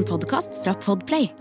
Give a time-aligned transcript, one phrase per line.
[0.00, 1.32] En podkast fra Podplay.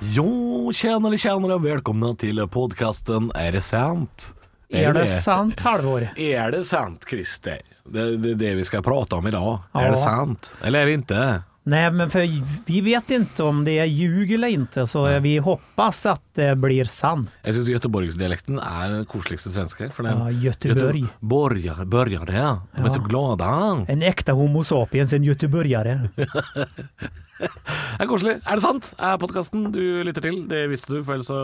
[0.00, 4.32] Jo, tjenere, tjenere, velkomne til podkasten Er det sant?
[4.74, 6.08] Er det sant, Halvor?
[6.18, 7.62] Er det sant, Christer?
[7.86, 9.70] Det er det, det vi skal prate om idag.
[9.70, 10.50] Är det sant?
[10.64, 11.22] Eller er det inte?
[11.64, 12.26] Nej, men för
[12.66, 16.84] vi vet inte om det är ljug eller inte, så vi hoppas att det blir
[16.84, 17.30] sant.
[17.44, 19.90] Jeg syns göteborgsdialekten er den koseligste svenske.
[19.94, 21.04] For den, Ja, Göteborg.
[21.20, 22.62] Borgare, ja.
[22.76, 23.84] De er så glada.
[23.88, 26.08] En äkta homo sapiens, en göteborgare.
[27.92, 28.36] Det er koselig.
[28.48, 28.92] Er det sant?
[28.98, 30.42] Er podkasten du lytter til?
[30.50, 31.38] Det visste du, for ellers så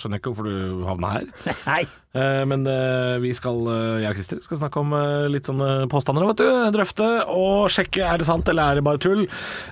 [0.00, 1.32] skjønner jeg ikke hvorfor du havna her.
[1.70, 4.94] Nej, Eh, Men eh, vi skal, eh, jeg og Christer, skal snakke om
[5.30, 6.48] litt sånne påstander, vet du.
[6.74, 9.26] Drøfte og sjekke er det sant eller er det bare tull.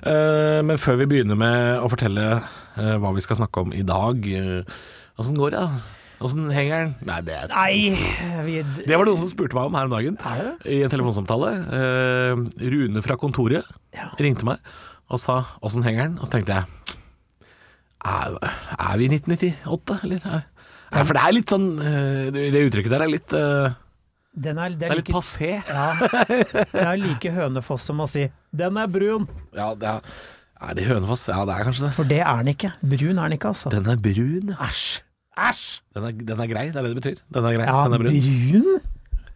[0.05, 2.25] Men før vi begynner med å fortelle
[2.75, 4.23] hva vi skal snakke om i dag,
[5.19, 5.63] åssen går det?
[5.65, 5.95] da?
[6.23, 6.93] Åssen henger den?
[7.07, 7.91] Nei, det er Nei
[8.43, 10.17] Vi, det var det noen som spurte meg om her om dagen.
[10.67, 11.51] I en telefonsamtale.
[12.59, 13.67] Rune fra kontoret
[14.19, 14.63] ringte meg
[15.09, 16.63] og sa 'åssen henger den?' Og så tenkte jeg
[18.05, 18.37] er,
[18.79, 20.23] er vi i 1998, eller?
[20.23, 20.43] Er,
[20.91, 23.77] er, for det er litt sånn eh, Det det uttrykket der er litt eh,
[24.39, 25.57] den er Det er litt passé.
[25.67, 30.13] Ja, det er like Hønefoss som å si 'den er brun', Ja, det er,
[30.69, 31.27] er det Hønefoss?
[31.27, 31.93] Ja, det er kanskje det.
[31.97, 32.71] for det er den ikke.
[32.81, 33.69] Brun er den ikke, altså.
[33.73, 34.55] Den er brun.
[34.55, 35.01] Æsj.
[35.39, 35.65] Æsj.
[35.95, 37.19] Den er, den er grei, det er det det betyr.
[37.33, 37.65] Den er grei.
[37.67, 38.21] Ja, den er brun.
[38.21, 38.81] brun?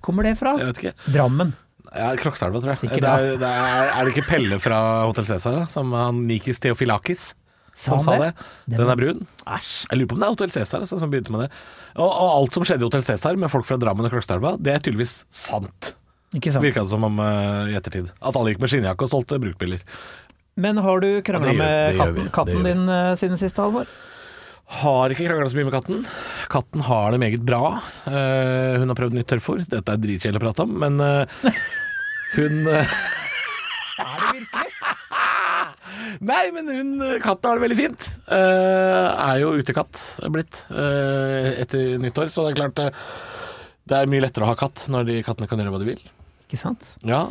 [0.03, 0.57] Kommer det fra?
[0.59, 0.93] Jeg vet ikke.
[1.15, 1.53] Drammen.
[1.93, 2.81] Ja, Krokstadelva, tror jeg.
[2.87, 5.63] Sikkert, det er, det er, er det ikke Pelle fra Hotell Cæsar.
[5.73, 7.31] Som han Nikis Theofilakis?
[7.73, 8.33] som sa det.
[8.69, 9.23] Den er brun.
[9.49, 9.71] Æsj.
[9.89, 11.49] Jeg lurer på om det er Hotell Cæsar altså, som begynte med det.
[11.95, 14.75] Og, og alt som skjedde i Hotell Cæsar med folk fra Drammen og Krokstadelva, det
[14.75, 15.93] er tydeligvis sant.
[16.33, 16.65] Ikke sant.
[16.65, 18.11] Virka det som om uh, i ettertid.
[18.21, 19.83] At alle gikk med skinnjakke og solgte brukbiler.
[20.53, 23.89] Men har du krangla med katten, katten din uh, siden sist, Halvor?
[24.73, 26.05] Har ikke krangla så mye med katten.
[26.51, 27.75] Katten har det meget bra.
[28.07, 29.61] Uh, hun har prøvd nytt tørrfôr.
[29.69, 31.51] Dette er dritkjedelig å prate om, men uh,
[32.37, 32.95] hun uh,
[34.01, 34.69] Er det virkelig?
[36.23, 38.05] Nei, men hun katta katten har det veldig fint.
[38.31, 39.99] Eh, er jo utekatt
[40.31, 42.81] blitt etter nyttår, så det er klart
[43.89, 46.03] det er mye lettere å ha katt når de kattene kan gjøre hva de vil.
[46.45, 46.93] Ikke sant?
[47.07, 47.23] Ja,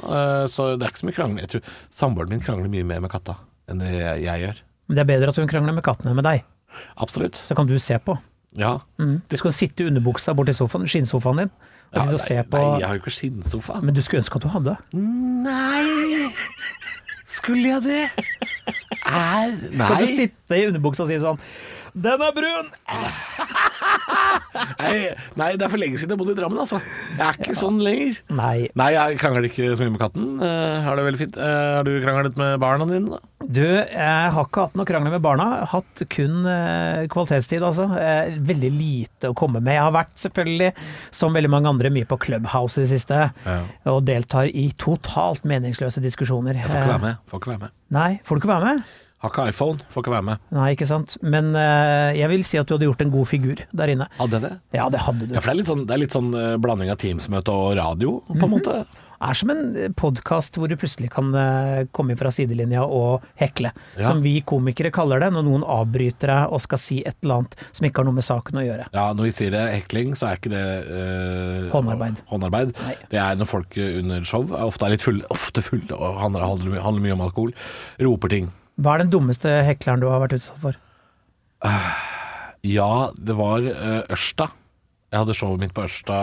[0.50, 1.42] så det er ikke så mye krangling.
[1.44, 3.38] Jeg tror Samboeren min krangler mye mer med katta
[3.70, 4.64] enn det jeg, jeg gjør.
[4.88, 6.44] Men det er bedre at hun krangler med kattene enn med deg.
[6.96, 7.36] Absolutt.
[7.36, 8.16] Så kan du se på.
[8.58, 8.78] Ja.
[9.00, 9.22] Mm.
[9.30, 11.52] Du skal sitte i underbuksa borti sofaen, skinnsofaen din,
[11.92, 13.78] og ja sitte og nei, se på nei, jeg har jo ikke skinnsofa.
[13.82, 14.76] Men du skulle ønske at du hadde.
[14.92, 16.32] Nei
[17.32, 18.26] Skulle jeg det?
[19.08, 20.00] Er Kan Nei.
[20.02, 21.40] du sitte i underbuksa og si sånn
[21.96, 22.68] Den er brun!
[25.38, 25.50] nei.
[25.56, 26.80] Det er for lenge siden jeg bodde i Drammen, altså.
[27.16, 28.20] Jeg er ikke sånn lenger.
[28.32, 28.56] Nei.
[28.78, 30.30] Nei, jeg krangler ikke så mye med katten.
[30.40, 31.38] Uh, har det veldig fint.
[31.38, 33.20] Uh, har du kranglet med barna dine, da?
[33.42, 35.48] Du, jeg har ikke hatt noe krangel med barna.
[35.72, 37.88] Hatt kun uh, kvalitetstid, altså.
[38.52, 39.76] Veldig lite å komme med.
[39.76, 40.72] Jeg har vært selvfølgelig,
[41.22, 43.22] som veldig mange andre, mye på Clubhouse i det siste.
[43.46, 43.60] Ja.
[43.94, 46.60] Og deltar i totalt meningsløse diskusjoner.
[46.60, 47.24] Jeg får ikke være med.
[47.30, 47.80] Får ikke være med.
[47.92, 48.92] Nei, får du ikke være med?
[49.22, 49.84] Har ikke iPhone.
[49.92, 50.42] Får ikke være med.
[50.56, 51.14] Nei, ikke sant.
[51.22, 54.08] Men uh, jeg vil si at du hadde gjort en god figur der inne.
[54.18, 54.56] Hadde jeg det?
[54.74, 55.36] Ja, det hadde du.
[55.36, 58.18] Ja, for det er litt sånn, er litt sånn uh, blanding av Teams-møte og radio,
[58.34, 58.82] på en måte.
[59.22, 63.70] Det er som en podkast hvor du plutselig kan eh, komme fra sidelinja og hekle.
[63.94, 64.08] Ja.
[64.08, 67.54] Som vi komikere kaller det, når noen avbryter deg og skal si et eller annet
[67.70, 68.88] som ikke har noe med saken å gjøre.
[68.90, 72.18] Ja, når vi sier det hekling, så er ikke det eh, Håndarbeid.
[72.32, 72.74] håndarbeid.
[73.12, 76.48] Det er når folk eh, under show ofte er litt fulle, ofte fulle og handler,
[76.48, 77.54] handler, handler mye om alkohol,
[78.02, 78.50] roper ting.
[78.80, 80.78] Hva er den dummeste hekleren du har vært utsatt for?
[82.66, 84.48] Ja, det var eh, Ørsta.
[85.12, 86.20] Jeg hadde showet mitt på Ørsta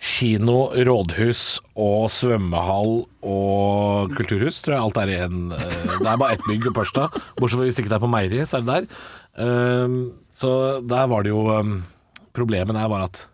[0.00, 6.20] kino, rådhus og svømmehall og kulturhus, tror jeg alt er i en eh, Det er
[6.20, 8.64] bare ett bygg på Ørsta, bortsett fra hvis ikke det er på Meieri, så er
[8.64, 9.02] det der.
[9.44, 9.98] Ehm,
[10.32, 11.80] så der var det jo ehm,
[12.34, 13.24] Problemet der var at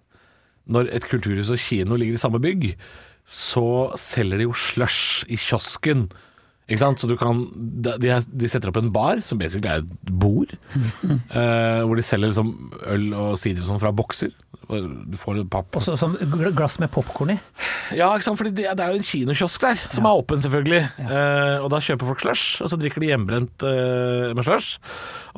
[0.66, 2.70] når et kulturhus og kino ligger i samme bygg,
[3.28, 6.06] så selger de jo slush i kiosken.
[6.66, 6.98] Ikke sant?
[6.98, 10.50] Så du kan De, de setter opp en bar, som basically er et bord,
[11.38, 12.52] eh, hvor de selger liksom
[12.90, 14.34] øl og sider og sånn fra bokser.
[14.66, 16.16] Du får papp Også som
[16.56, 17.38] glass med popkorn i.
[17.94, 18.40] Ja, ikke sant?
[18.40, 20.80] Fordi det, det er jo en kinokiosk der, som er åpen selvfølgelig.
[21.06, 24.80] Eh, og da kjøper folk slush, og så drikker de hjemmebrent eh, med slush.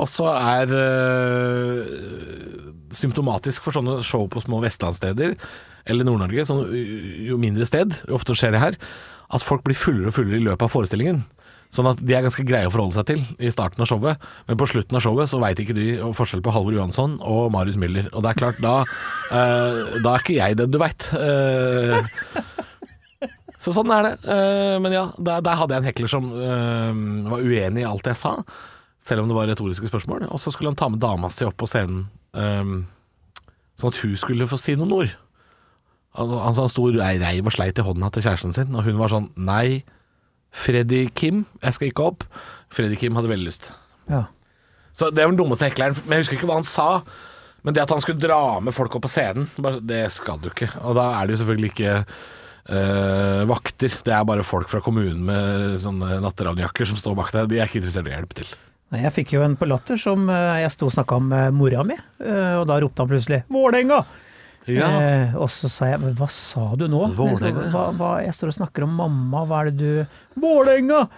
[0.00, 1.92] Og så er eh,
[2.96, 5.36] symptomatisk for sånne show på små vestlandssteder,
[5.88, 6.64] eller Nord-Norge, sånn,
[7.28, 8.80] jo mindre sted, jo oftere skjer det her,
[9.28, 11.24] at folk blir fullere og fullere i løpet av forestillingen.
[11.74, 14.56] Sånn at de er ganske greie å forholde seg til i starten av showet, men
[14.60, 18.08] på slutten av showet så veit ikke de forskjell på Halvor Johansson og Marius Müller.
[18.14, 18.78] Og det er klart, da,
[19.28, 21.10] eh, da er ikke jeg den du veit.
[23.64, 24.14] så sånn er det.
[24.32, 27.04] Eh, men ja, der, der hadde jeg en hekler som eh,
[27.34, 28.38] var uenig i alt jeg sa,
[29.04, 30.30] selv om det var retoriske spørsmål.
[30.32, 32.76] Og så skulle han ta med dama si opp på scenen, eh,
[33.76, 35.16] sånn at hun skulle få si noen ord.
[36.18, 39.30] Han, han, sto reiv og sleit i hånda til kjæresten sin, og hun var sånn
[39.38, 39.84] Nei,
[40.50, 42.26] Freddy Kim, jeg skal ikke opp.
[42.74, 43.70] Freddy Kim hadde veldig lyst.
[44.10, 44.26] Ja.
[44.96, 45.98] Så det var den dummeste hekleren.
[46.06, 46.88] Men jeg husker ikke hva han sa.
[47.66, 49.48] Men det at han skulle dra med folk opp på scenen,
[49.86, 50.70] det skal du ikke.
[50.86, 53.98] Og da er det jo selvfølgelig ikke øh, vakter.
[54.06, 57.50] Det er bare folk fra kommunen med sånne natteravnjakker som står bak der.
[57.50, 58.54] De er ikke interessert i å hjelpe til.
[58.98, 61.82] Jeg fikk jo en på Latter som eh, jeg sto og snakka om eh, mora
[61.84, 64.00] mi, og da ropte han plutselig 'Vålerenga!'
[64.68, 67.70] Eh, og så sa jeg 'men hva sa du nå?' Vålerenga.
[67.72, 70.06] Hva, hva, jeg står og snakker om mamma, hva er det du
[70.40, 71.08] 'Vålerenga!'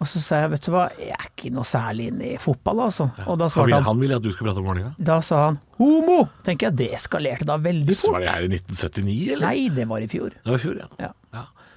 [0.00, 2.84] Og så sa jeg 'vet du hva, jeg er ikke noe særlig inne i fotball',
[2.84, 3.10] altså.
[3.26, 4.94] Og da svarte han han ville at du skulle prate om Vålerenga?
[5.02, 6.28] Da sa han 'homo'.
[6.44, 8.12] Tenker jeg, det eskalerte da veldig Så fort.
[8.12, 9.46] var det her i 1979, eller?
[9.46, 10.30] Nei, det var i fjor.
[10.30, 10.86] Det var i fjor, ja.
[10.98, 11.12] Ja.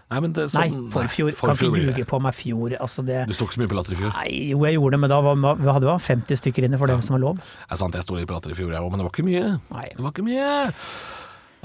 [0.07, 0.13] Ja.
[0.15, 1.33] Nei, men det, er sånn, forfjor.
[1.33, 2.75] nei, Kan ikke ljuge på meg fjor.
[2.79, 4.13] Altså det Du sto ikke så mye på Latter i fjor.
[4.15, 6.87] Nei, jo, jeg gjorde det, men da var, vi hadde vi 50 stykker inne for
[6.87, 7.41] det som var lov.
[7.43, 9.11] Det er sant, jeg sto litt på Latter i fjor, jeg òg, men det var
[9.11, 9.49] ikke mye.
[9.75, 9.87] Nei.
[9.97, 10.53] Det var ikke mye.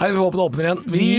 [0.02, 0.82] Nei, vi håper det åpner igjen.
[0.90, 1.12] Vi, Vi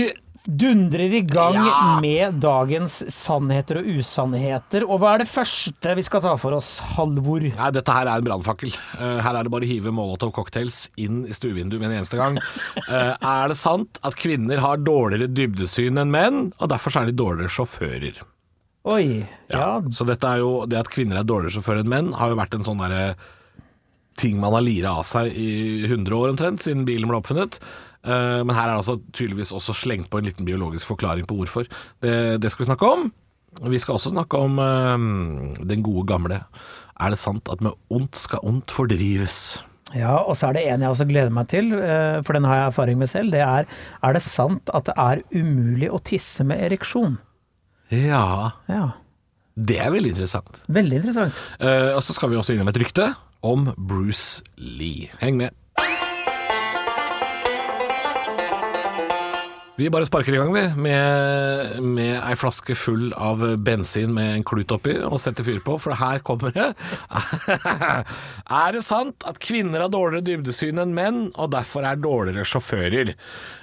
[0.44, 1.98] dundrer i gang Ja.
[2.00, 4.84] med dagens sannheter og usannheter.
[4.88, 7.40] Og hva er det første vi skal ta for oss, Halvor?
[7.56, 8.74] Nei, dette her er en brannfakkel.
[8.98, 12.16] Eh, her er det bare å hive Molotov cocktails inn i stuevinduet med en eneste
[12.20, 12.36] gang.
[12.88, 17.12] Eh, er det sant at kvinner har dårligere dybdesyn enn menn, og derfor er de
[17.12, 18.20] dårligere sjåfører?
[18.86, 19.26] Oi.
[19.48, 22.36] Ja, Så dette er jo, det at kvinner er dårligere sjåfører enn menn, har jo
[22.36, 23.14] vært en sånn derre
[24.16, 27.58] ting man har lira av seg i 100 år omtrent, siden bilen ble oppfunnet.
[28.04, 31.38] Eh, men her er det altså tydeligvis også slengt på en liten biologisk forklaring på
[31.38, 31.68] hvorfor.
[32.04, 33.06] Det, det skal vi snakke om.
[33.70, 35.04] Vi skal også snakke om eh,
[35.64, 36.42] den gode gamle.
[37.00, 39.62] Er det sant at med ondt skal ondt fordrives?
[39.94, 42.56] ja, og så er det en jeg også gleder meg til, eh, for den har
[42.56, 43.30] jeg erfaring med selv.
[43.30, 43.68] Det er
[44.02, 47.18] er det sant at det er umulig å tisse med ereksjon?
[47.94, 48.88] Ja, Ja,
[49.54, 50.62] det er veldig interessant.
[50.66, 51.34] veldig interessant.
[51.94, 53.12] Og så skal vi også innom et rykte
[53.44, 55.12] om Bruce Lee.
[55.20, 55.54] Heng med.
[59.74, 64.44] Vi bare sparker i gang, vi, med, med ei flaske full av bensin med en
[64.46, 66.68] klut oppi, og setter fyr på, for her kommer det.
[68.60, 73.12] er det sant at kvinner har dårligere dybdesyn enn menn, og derfor er dårligere sjåfører?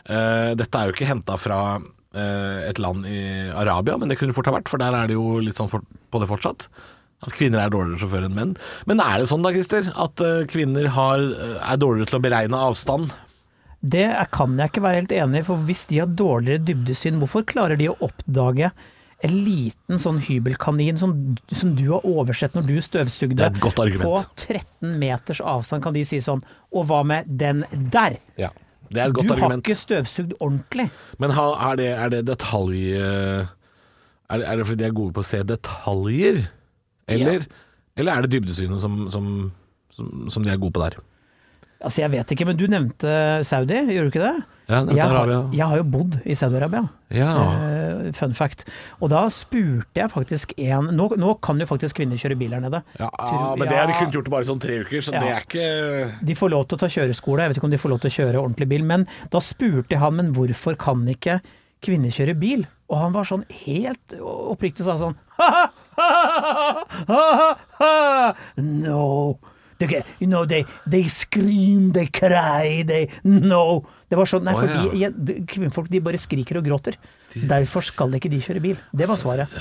[0.03, 4.35] Uh, dette er jo ikke henta fra uh, et land i Arabia, men det kunne
[4.35, 6.67] fort ha vært, for der er det jo litt sånn for, på det fortsatt.
[7.23, 8.55] At kvinner er dårligere sjåfører enn menn.
[8.89, 12.65] Men er det sånn da, Christer, at uh, kvinner har, er dårligere til å beregne
[12.67, 13.15] avstand?
[13.81, 17.45] Det kan jeg ikke være helt enig i, for hvis de har dårligere dybdesyn, hvorfor
[17.49, 18.69] klarer de å oppdage
[19.21, 21.13] en liten sånn hybelkanin som,
[21.53, 23.49] som du har oversett når du støvsugde?
[23.61, 24.05] Godt argument.
[24.05, 26.41] På 13 meters avstand kan de si sånn
[26.73, 27.63] Og hva med den
[27.93, 28.17] der?
[28.41, 28.49] Ja,
[28.89, 30.87] det er et Du godt har ikke støvsugd ordentlig.
[31.21, 32.79] Men er, det, er det detalj...
[32.97, 33.49] eh,
[34.31, 36.43] Er det, er det fordi de er gode på å se detaljer?
[37.11, 37.45] Eller,
[37.99, 39.25] eller er det dybdesynet som, som,
[39.91, 40.97] som, som de er gode på der?
[41.81, 43.11] Altså Jeg vet ikke, men du nevnte
[43.47, 44.33] Saudi, gjør du ikke det?
[44.71, 46.85] Ja, jeg, har, jeg har jo bodd i Saudi-Arabia.
[47.11, 47.31] Ja.
[47.35, 48.61] Uh, fun fact.
[49.03, 52.61] Og da spurte jeg faktisk en nå, nå kan jo faktisk kvinner kjøre bil her
[52.63, 52.79] nede.
[53.01, 55.19] Ja, Tror- men det har de kunnet kun gjort bare sånn tre uker, så Ja.
[55.25, 57.81] det er ikke De får lov til å ta kjøreskole, jeg vet ikke om de
[57.83, 61.03] får lov til å kjøre ordentlig bil, men da spurte jeg han, men hvorfor kan
[61.17, 61.41] ikke
[61.83, 62.63] kvinner kjøre bil?
[62.91, 65.17] Og han var sånn helt oppriktig og sa sånn
[68.57, 69.39] No.
[69.89, 73.81] Get- you know, they, they scream, they cry, they No.
[74.11, 75.07] Det var sånn, nei, fordi for ja.
[75.15, 76.97] de, de, kvinnfolk de bare skriker og gråter.
[77.31, 78.79] Derfor skal ikke de kjøre bil.
[78.91, 79.53] Det var svaret.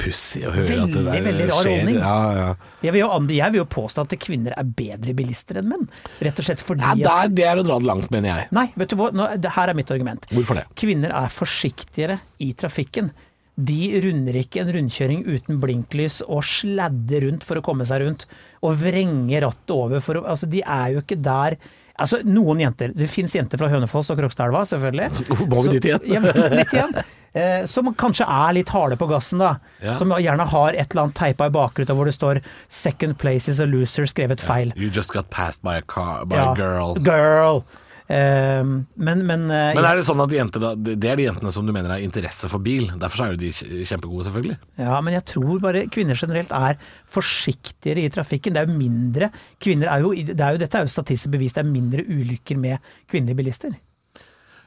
[0.00, 1.26] Pussig å høre at det Veldig, skjer.
[1.28, 1.76] veldig rar ordning.
[1.76, 1.98] holdning.
[2.00, 2.48] Ja, ja.
[2.82, 5.86] Jeg vil, jo, jeg vil jo påstå at kvinner er bedre bilister enn menn.
[6.18, 8.48] Rett og slett fordi ja det, er, det er å dra det langt, mener jeg.
[8.58, 10.26] Nei, vet du hva, Nå, det her er mitt argument.
[10.34, 10.66] Hvorfor det?
[10.82, 13.12] Kvinner er forsiktigere i trafikken.
[13.56, 18.26] De runder ikke en rundkjøring uten blinklys og sladder rundt for å komme seg rundt.
[18.62, 21.56] Og vrenger rattet over for å Altså, de er jo ikke der
[21.96, 25.30] Altså, noen jenter Det fins jenter fra Hønefoss og Krokstadelva, selvfølgelig.
[25.48, 26.02] Må Så- dit igjen?
[26.12, 26.20] Ja,
[26.52, 26.92] litt igjen.
[27.36, 29.54] Eh, som kanskje er litt harde på gassen, da.
[29.80, 29.94] Ja.
[29.96, 33.60] Som gjerne har et eller annet teipa i bakruta hvor det står 'Second place is
[33.60, 34.72] a loser', skrevet feil.
[34.76, 36.94] You just got passed by a, car, by Ja, a girl.
[37.00, 37.64] Girl.
[38.06, 41.52] Eh, men men, eh, Men er det sånn at jenter da, det er de jentene
[41.54, 42.88] som du mener har interesse for bil?
[43.00, 43.50] Derfor er jo de
[43.88, 44.58] kjempegode, selvfølgelig.
[44.78, 46.78] Ja, men jeg tror bare kvinner generelt er
[47.10, 48.54] forsiktigere i trafikken.
[48.54, 49.30] Det er jo mindre
[49.62, 52.58] kvinner er jo, det er jo, Dette er jo statistisk bevist, det er mindre ulykker
[52.60, 52.78] med
[53.10, 53.76] kvinnelige bilister.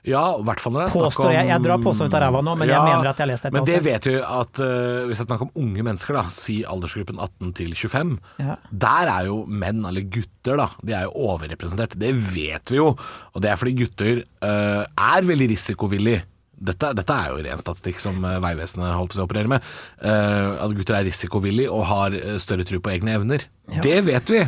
[0.08, 1.48] Ja, i hvert fall når det er snakk om jeg.
[1.50, 3.54] Jeg drar påstått ut av ræva nå, men jeg mener at jeg har lest dette.
[3.58, 6.24] Men det annet vet jo at uh, hvis det er snakk om unge mennesker, da,
[6.34, 8.56] si aldersgruppen 18 til 25, Ja.
[8.86, 11.98] der er jo menn, eller gutter, da, de er jo overrepresentert.
[12.00, 12.94] Det vet vi jo.
[13.34, 16.24] Og det er fordi gutter uh, er veldig risikovillige.
[16.60, 19.64] Dette, dette er jo ren statistikk som eh, Vegvesenet holdt på å operere med.
[20.04, 23.46] Uh, at gutter er risikovillige og har større tro på egne evner.
[23.72, 23.80] Ja.
[23.86, 24.42] Det vet vi.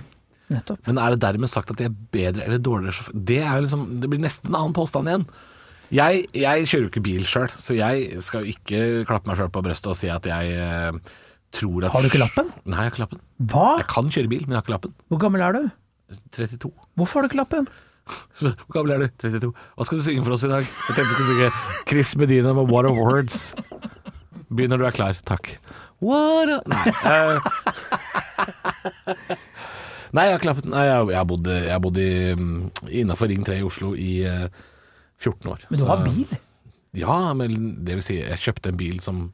[0.52, 0.82] Nettopp.
[0.90, 3.24] Men er det dermed sagt at de er bedre eller dårligere sjåfører?
[3.32, 5.26] Det, liksom, det blir nesten en annen påstand igjen.
[5.92, 9.52] Jeg, jeg kjører jo ikke bil sjøl, så jeg skal jo ikke klappe meg sjøl
[9.52, 11.00] på brøstet og si at jeg eh,
[11.52, 12.52] tror at Har du ikke lappen?
[12.64, 13.20] Nei, jeg har ikke lappen.
[13.52, 13.66] Hva?
[13.82, 14.94] Jeg kan kjøre bil, men jeg har ikke lappen.
[15.12, 15.64] Hvor gammel er du?
[16.36, 16.72] 32.
[17.00, 17.68] Hvorfor har du ikke lappen?
[18.42, 19.08] Hvor gammel er du?
[19.24, 19.52] 32.
[19.76, 20.64] Hva skal du synge for oss i dag?
[20.68, 21.52] Jeg tenkte du skulle synge
[21.92, 23.38] Chris Medina med What of Words.
[24.52, 25.20] Begynn når du er klar.
[25.28, 25.54] Takk.
[26.02, 26.60] What a...
[26.72, 26.88] Nei.
[27.06, 27.40] eh.
[30.12, 30.68] Nei, jeg har klappet.
[30.72, 32.12] Nei, jeg, jeg har bodd, jeg har bodd i,
[33.02, 34.48] innafor Ring 3 i Oslo i eh,
[35.22, 35.68] 14 år.
[35.70, 36.40] Men du har bil?
[36.98, 39.30] Ja, men det vil si, jeg kjøpte en bil som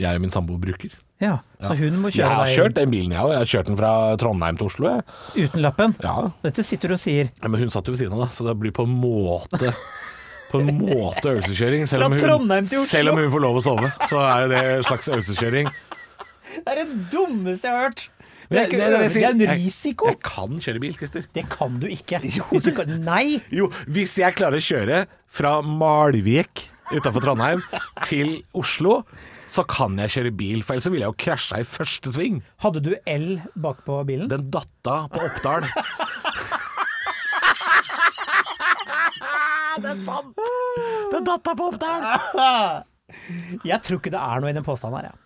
[0.00, 0.92] jeg og min samboer bruker.
[1.20, 3.32] Ja, så hun må kjøre deg Jeg har kjørt den bilen, jeg òg.
[3.34, 4.92] Jeg har kjørt den fra Trondheim til Oslo.
[4.94, 5.48] Jeg.
[5.48, 5.96] uten lappen?
[6.00, 6.14] Ja.
[6.46, 7.28] Dette sitter du og sier.
[7.42, 9.74] Ja, men hun satt jo ved siden av, da, så det blir på en måte
[10.50, 11.84] På en måte øvelseskjøring.
[11.90, 14.88] Selv om, hun, selv om hun får lov å sove, så er jo det en
[14.88, 15.68] slags øvelseskjøring.
[16.56, 18.08] Det er det dummeste jeg har hørt!
[18.50, 20.06] Det Det- det er en risiko.
[20.10, 21.22] Jeg kan kjøre bil, Christer.
[21.32, 22.18] Det kan du ikke.
[22.64, 23.40] Du kan, nei!
[23.54, 27.62] Jo, hvis jeg klarer å kjøre fra Malvik utafor Trondheim
[28.02, 29.04] til Oslo,
[29.46, 30.62] så kan jeg kjøre bil.
[30.66, 32.40] For ellers ville jeg jo krasja i første sving.
[32.62, 34.26] Hadde du L bakpå bilen?
[34.30, 35.62] Den datta på Oppdal.
[39.80, 40.34] det er sant!
[41.12, 42.02] Den datta på Oppdal.
[43.66, 45.16] Jeg tror ikke det er noe i den påstanden her, jeg.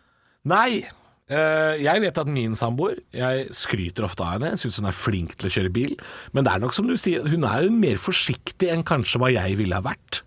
[0.52, 0.84] Nei.
[1.30, 4.52] Eh, jeg vet at min samboer Jeg skryter ofte av henne.
[4.54, 5.96] Jeg syns hun er flink til å kjøre bil.
[6.36, 9.58] Men det er nok som du sier, hun er mer forsiktig enn kanskje hva jeg
[9.60, 10.22] ville ha vært.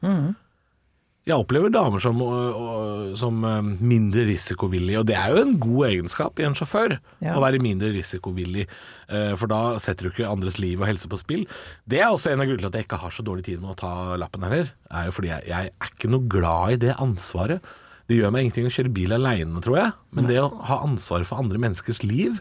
[1.27, 2.21] Jeg opplever damer som,
[3.19, 6.95] som øh, mindre risikovillige, og det er jo en god egenskap i en sjåfør.
[7.19, 7.33] Ja.
[7.35, 8.63] Å være mindre risikovillig,
[9.11, 11.43] eh, for da setter du ikke andres liv og helse på spill.
[11.83, 13.73] Det er også en av grunnene til at jeg ikke har så dårlig tid med
[13.73, 14.71] å ta lappen heller.
[14.87, 17.75] er jo fordi jeg, jeg er ikke noe glad i det ansvaret.
[18.07, 21.27] Det gjør meg ingenting å kjøre bil aleine, tror jeg, men det å ha ansvaret
[21.27, 22.39] for andre menneskers liv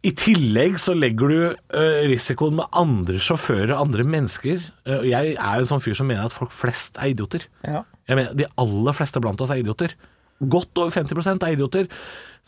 [0.00, 1.40] i tillegg så legger du
[1.76, 4.62] ø, risikoen med andre sjåfører og andre mennesker.
[4.88, 7.44] Eh, jeg er jo en sånn fyr som mener at folk flest er idioter.
[7.66, 7.82] Ja.
[8.08, 9.92] Jeg mener, De aller fleste blant oss er idioter.
[10.40, 11.90] Godt over 50 er idioter.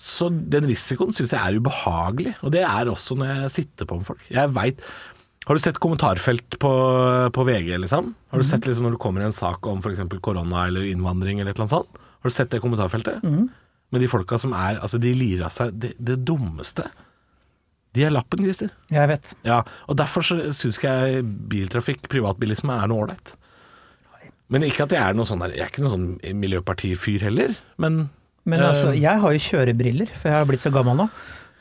[0.01, 2.33] Så den risikoen syns jeg er ubehagelig.
[2.41, 4.25] Og det er også når jeg sitter på med folk.
[4.33, 4.81] Jeg veit
[5.45, 6.71] Har du sett kommentarfelt på,
[7.35, 8.15] på VG, liksom?
[8.33, 10.01] Har du sett liksom når det kommer en sak om f.eks.
[10.23, 12.02] korona eller innvandring eller et eller annet sånt?
[12.23, 13.23] Har du sett det kommentarfeltet?
[13.93, 16.87] Med de folka som er Altså, de lirer av seg det, det dummeste.
[17.93, 18.71] De er lappen, Christer.
[18.89, 19.35] Jeg vet.
[19.45, 19.59] Ja,
[19.91, 21.21] og derfor syns jeg
[21.53, 23.35] biltrafikk, privatbilisme, er noe ålreit.
[24.53, 27.55] Men ikke at jeg er noe sånn der Jeg er ikke noen sånn miljøpartifyr heller,
[27.81, 28.07] men
[28.45, 31.07] Men altså, altså, jeg har jo kjørebriller, for jeg har blitt så gammel nå.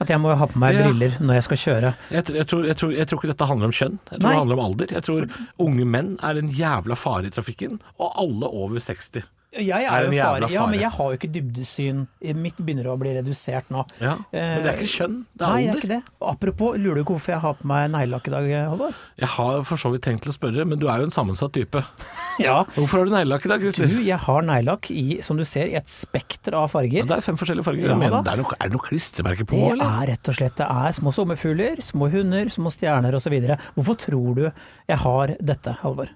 [0.01, 0.87] At jeg må ha på meg Ja.
[0.87, 1.91] briller når jeg skal kjøre.
[2.09, 3.99] jeg, jeg, tror, jeg, tror, jeg tror ikke dette handler om kjønn.
[4.09, 4.31] Jeg tror Nei.
[4.33, 4.87] det handler om alder.
[4.95, 5.27] Jeg tror
[5.61, 9.21] unge menn er en jævla fare i trafikken, og alle over 60.
[9.51, 10.47] Jeg Er jo fare.
[10.47, 12.05] Ja, men jeg har jo ikke dybdesyn.
[12.39, 13.81] Mitt begynner å bli redusert nå.
[13.99, 15.97] Ja, Men det er ikke kjønn, det er Nei, det er ikke det.
[16.23, 18.95] Apropos, lurer du ikke hvorfor jeg har på meg neglelakk i dag, Halvor?
[19.19, 21.51] Jeg har for så vidt tenkt til å spørre, men du er jo en sammensatt
[21.57, 21.83] type.
[22.39, 22.61] Ja.
[22.73, 25.75] Hvorfor har du neglelakk i dag, Du, jeg har neglelakk i, som du ser, i
[25.77, 27.03] et spekter av farger.
[27.05, 27.91] Det er fem forskjellige farger.
[27.91, 29.99] Ja, men det er, noe, er det noe klistremerke på, Det eller?
[29.99, 33.35] er rett og slett det er små sommerfugler, små hunder, små stjerner osv.
[33.75, 36.09] Hvorfor tror du jeg har dette, Halvor?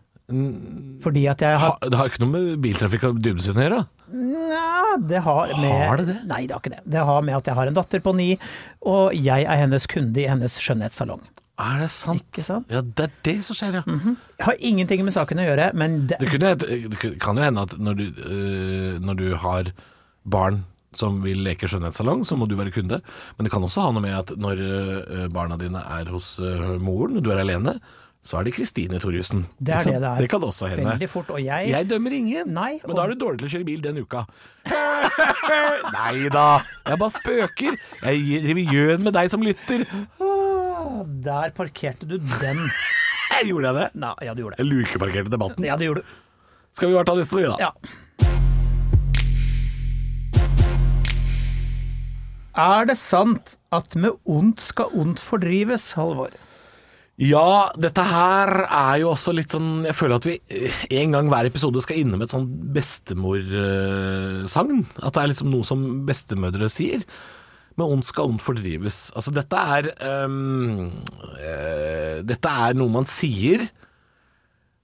[1.05, 3.79] Fordi at jeg har Ha, det har ikke noe med biltrafikk og dybdesyn å gjøre?
[4.15, 6.17] Nja, det har med Har det det?
[6.29, 6.81] Nei, det har ikke det.
[6.95, 8.29] Det har med at jeg har en datter på ni,
[8.85, 11.21] og jeg er hennes kunde i hennes skjønnhetssalong.
[11.61, 12.23] Er det sant?
[12.33, 12.71] Ikke sant?
[12.73, 13.83] Ja, det er det som skjer, ja.
[13.87, 17.63] Jeg har ingenting med saken å gjøre, men det, Det, kunne, det kan jo hende
[17.63, 19.69] at når du, øh, når du har
[20.25, 20.65] barn
[20.95, 22.99] som vil leke skjønnhetssalong, så må du være kunde.
[23.37, 26.75] Men det kan også ha noe med at når øh, barna dine er hos øh,
[26.81, 27.77] moren, du er alene,
[28.25, 29.43] så er det Kristine Thorjussen.
[29.61, 30.21] det er det det er.
[30.23, 30.85] Det kan også hende.
[30.89, 31.29] Veldig fort.
[31.29, 33.83] Og jeg, Jeg dømmer ingen, Nei, men da er du dårlig til å kjøre bil
[33.85, 34.23] den uka.
[35.93, 36.45] Nei da,
[36.89, 37.77] jeg bare spøker.
[38.01, 39.85] Jeg driver gjøn med deg som lytter.
[40.17, 42.63] Ah, Der parkerte du den.
[43.45, 43.85] Gjorde jeg det?
[43.99, 44.63] Nei, ja, du gjorde det.
[44.63, 45.65] Jeg lukeparkerte debatten.
[45.67, 46.17] Ja, det gjorde du.
[46.75, 47.57] Skal vi bare ta neste, vi da?
[47.61, 47.71] Ja.
[52.55, 56.31] Er det sant at med ondt skal ondt fordrives, Halvor?
[57.21, 61.29] Ja, dette her er jo også litt sånn Jeg føler at vi eh, en gang
[61.31, 64.83] hver episode skal innom et sånn bestemorsagn.
[64.99, 67.01] At det er liksom noe som bestemødre sier.
[67.79, 68.97] Men ondt skal ondt fordrives.
[69.15, 69.83] Altså dette er
[70.27, 70.91] um,
[71.39, 73.63] uh, Dette er noe man sier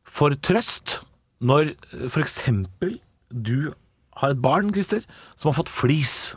[0.07, 1.01] for trøst
[1.41, 1.73] når
[2.11, 2.43] f.eks.
[3.31, 3.73] du
[4.21, 5.01] har et barn, Christer,
[5.39, 6.35] som har fått flis.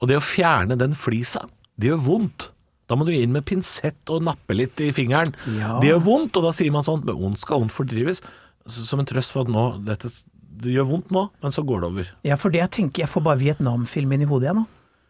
[0.00, 1.44] Og det å fjerne den flisa,
[1.78, 2.48] det gjør vondt.
[2.88, 5.34] Da må du inn med pinsett og nappe litt i fingeren.
[5.58, 5.76] Ja.
[5.82, 8.22] Det gjør vondt, og da sier man sånn Men ondt skal ondt fordrives.
[8.68, 10.10] Som en trøst for at nå dette,
[10.58, 12.08] Det gjør vondt nå, men så går det over.
[12.26, 14.66] Ja, for det jeg tenker, jeg får bare Vietnam-film inn i hodet igjen nå.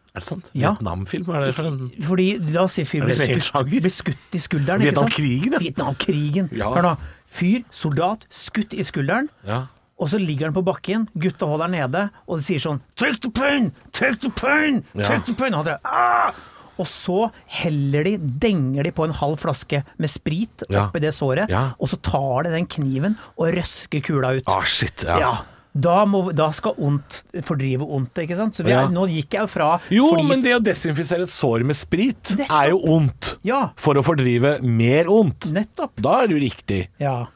[0.09, 0.51] Er det sant?
[0.57, 0.73] Ja.
[0.73, 1.29] Vietnamfilm?
[1.33, 4.81] Er det for en Fordi la oss si fyr egen skutt, ble skutt i skulderen.
[4.81, 5.61] Vietnamkrigen, ja.
[5.63, 6.49] Vietnamkrigen.
[6.57, 6.71] Ja.
[6.73, 6.93] Hør nå.
[7.29, 9.29] Fyr, soldat, skutt i skulderen.
[9.45, 9.67] Ja.
[9.99, 13.31] Og så ligger han på bakken, gutta holder nede, og det sier sånn Take the
[13.35, 13.73] pain!
[13.91, 14.81] Take the pain!
[14.95, 15.53] Take the pain!
[15.53, 16.31] Og, han sier, ah!
[16.79, 20.87] Og så heller de, denger de på en halv flaske med sprit Ja.
[20.87, 21.73] oppi det såret, Ja.
[21.79, 24.43] og så tar de den kniven og røsker kula ut.
[24.47, 25.03] Ah, shit.
[25.05, 25.19] Ja.
[25.19, 25.33] Ja.
[25.79, 28.55] Da, må, da skal ondt fordrive ondt, ikke sant.
[28.57, 28.87] Så vi er, Ja.
[28.89, 30.27] nå gikk jeg jo fra Jo, fordi...
[30.27, 32.49] men det å desinfisere et sår med sprit Nettopp.
[32.63, 33.35] er jo ondt.
[33.45, 35.45] Ja, For å fordrive mer ondt.
[35.45, 35.91] nettopp.
[36.01, 36.87] Da er det jo riktig.
[36.99, 37.27] Ja.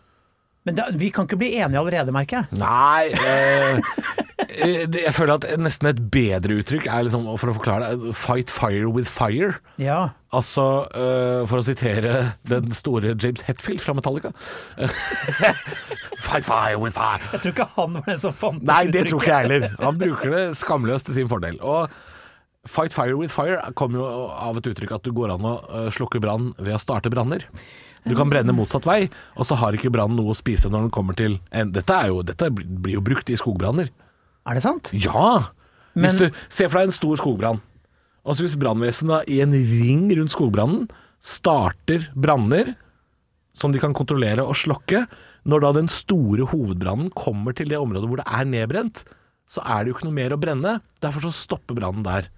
[0.63, 2.59] Men da, vi kan ikke bli enige allerede, merker jeg.
[2.61, 3.79] Nei eh,
[4.47, 8.53] eh, Jeg føler at nesten et bedre uttrykk er liksom, for å forklare det, fight
[8.53, 9.57] fire with fire.
[9.81, 10.13] Ja.
[10.33, 10.65] Altså,
[10.95, 12.15] eh, for å sitere
[12.47, 14.31] den store James Hetfield fra Metallica
[16.25, 17.19] Fight fire with fire.
[17.35, 19.69] Jeg tror ikke han var den som fant Nei, det tror ikke jeg heller.
[19.83, 21.59] Han bruker det skamløst til sin fordel.
[21.61, 21.91] Og
[22.63, 25.89] Fight fire with fire kommer jo av et uttrykk at du går an å eh,
[25.91, 27.43] slukke brann ved å starte branner.
[28.03, 29.07] Du kan brenne motsatt vei,
[29.39, 32.11] og så har ikke brannen noe å spise når den kommer til en Dette, er
[32.11, 33.91] jo, dette blir jo brukt i skogbranner.
[34.43, 34.91] Er det sant?
[34.91, 35.53] Ja!
[35.93, 37.61] Hvis du ser for deg en stor skogbrann.
[38.23, 40.87] Og så hvis brannvesenet i en ring rundt skogbrannen
[41.23, 42.73] starter branner
[43.55, 45.03] som de kan kontrollere og slokke,
[45.47, 49.03] når da den store hovedbrannen kommer til det området hvor det er nedbrent,
[49.51, 50.77] så er det jo ikke noe mer å brenne.
[51.03, 52.31] Derfor så stopper brannen der.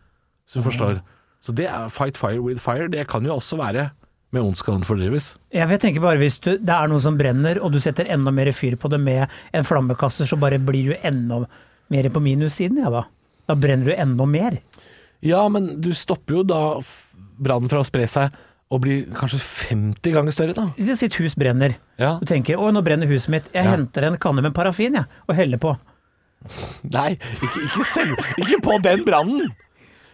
[0.50, 1.00] Så du forstår.
[1.40, 2.90] Så det er fight fire with fire.
[2.92, 3.92] Det kan jo også være
[4.36, 5.32] med ond skal fordrives.
[5.56, 8.52] Jeg tenker bare hvis du, det er noe som brenner, og du setter enda mer
[8.56, 11.46] fyr på det med en flammekaster, så bare blir du enda
[11.94, 13.06] mer på minussiden, ja da.
[13.48, 14.60] Da brenner du enda mer.
[15.26, 16.62] Ja, men du stopper jo da
[17.42, 18.36] brannen fra å spre seg
[18.74, 19.38] og bli kanskje
[19.70, 20.68] 50 ganger større, da.
[20.78, 22.18] Hvis sitt hus brenner, Ja.
[22.20, 23.72] du tenker 'å, nå brenner huset mitt', jeg Ja.
[23.72, 25.78] henter en kanne med parafin, jeg, og heller på.
[26.84, 29.50] Nei, ikke, ikke, selv, ikke på den brannen.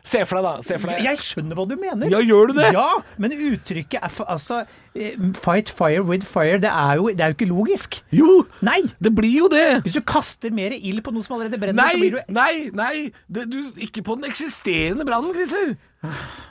[0.08, 0.66] Se for deg, da.
[0.66, 1.04] Se for deg.
[1.06, 2.10] Jeg skjønner hva du mener.
[2.12, 2.72] Ja, gjør du det?
[2.74, 2.88] Ja,
[3.22, 4.64] men uttrykket er for, altså
[4.96, 8.00] eh, Fight fire with fire, det er jo, det er jo ikke logisk.
[8.16, 8.80] Jo, Nei!
[9.04, 9.84] det blir jo det.
[9.86, 12.54] Hvis du kaster mer ild på noe som allerede brenner, så Nei, blir du nei,
[12.74, 12.96] nei.
[13.30, 15.76] Det, du, ikke på den eksisterende brannen, Christer.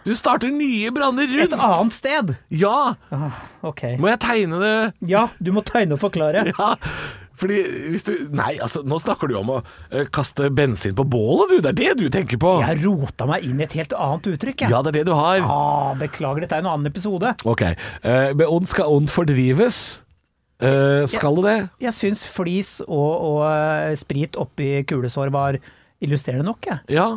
[0.06, 2.36] Du starter nye branner et annet sted.
[2.54, 2.94] Ja.
[3.66, 3.82] Ok.
[3.98, 4.74] Må jeg tegne det?
[5.10, 6.46] Ja, du må tegne og forklare.
[6.54, 6.76] Ja.
[7.40, 7.60] Fordi
[7.92, 11.62] hvis du Nei, altså, nå snakker du om å eh, kaste bensin på bålet, du.
[11.64, 12.58] Det er det du tenker på.
[12.64, 14.74] Jeg rota meg inn i et helt annet uttrykk, jeg.
[14.74, 15.40] Ja, det er det du har.
[15.44, 17.32] Ah, beklager, dette er en annen episode.
[17.48, 17.64] Ok.
[17.70, 19.80] eh, med ond skal ond fordrives.
[20.60, 21.58] Eh, skal det det?
[21.86, 25.56] Jeg syns flis og, og eh, sprit oppi kulesår var
[26.04, 26.84] illustrerende nok, jeg.
[27.00, 27.08] Ja.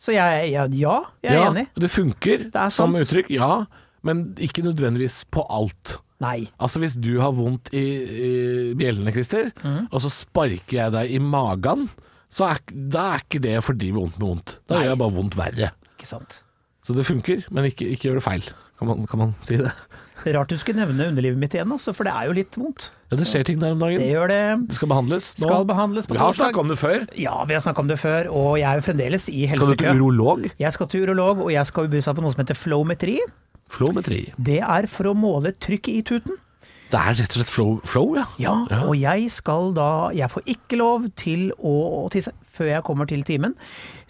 [0.00, 1.66] Så jeg, jeg, ja, jeg er ja, enig.
[1.76, 3.04] Det funker er som sant.
[3.04, 3.64] uttrykk, ja.
[4.06, 5.98] Men ikke nødvendigvis på alt.
[6.22, 6.48] Nei.
[6.58, 8.30] Altså Hvis du har vondt i, i
[8.78, 9.88] bjellene, Christer, mm.
[9.92, 11.86] og så sparker jeg deg i magen,
[12.28, 14.58] så er, da er ikke det å fordrive vondt med vondt.
[14.66, 14.84] Da Nei.
[14.84, 15.70] gjør jeg bare vondt verre.
[15.96, 16.42] Ikke sant.
[16.84, 18.50] Så det funker, men ikke, ikke gjør det feil.
[18.78, 19.72] Kan man, kan man si det?
[20.26, 22.88] Rart du skulle nevne underlivet mitt igjen, altså, for det er jo litt vondt.
[23.08, 24.02] Ja, Det skjer ting der om dagen.
[24.02, 24.40] Det gjør det.
[24.68, 25.46] Det skal behandles nå.
[25.46, 27.04] Skal behandles på Vi har snakka om det før.
[27.16, 29.76] Ja, vi har snakka om det før, og jeg er jo fremdeles i helsekø.
[29.76, 30.48] Skal du til urolog?
[30.58, 33.18] Jeg skal til urolog, og jeg skal jo bli satt på noe som heter flowmetri.
[33.68, 34.32] Flowmetri.
[34.38, 36.36] Det er for å måle trykket i tuten.
[36.88, 38.22] Det er rett og slett flow, flow ja.
[38.40, 38.78] Ja, Ja.
[38.88, 43.22] og jeg skal da Jeg får ikke lov til å tisse før jeg kommer til
[43.28, 43.52] timen.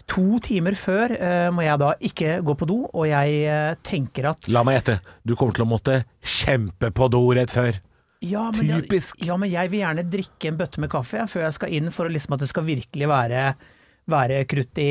[0.07, 4.29] To timer før eh, må jeg da ikke gå på do, og jeg eh, tenker
[4.31, 5.01] at La meg gjette.
[5.27, 7.81] Du kommer til å måtte kjempe på do rett før.
[8.21, 9.19] ja men, jeg- Typisk.
[9.25, 12.09] ja, men jeg vil gjerne drikke en bøtte med kaffe før jeg skal inn, for
[12.09, 13.55] liksom at det skal virkelig være
[14.11, 14.87] være krutt i,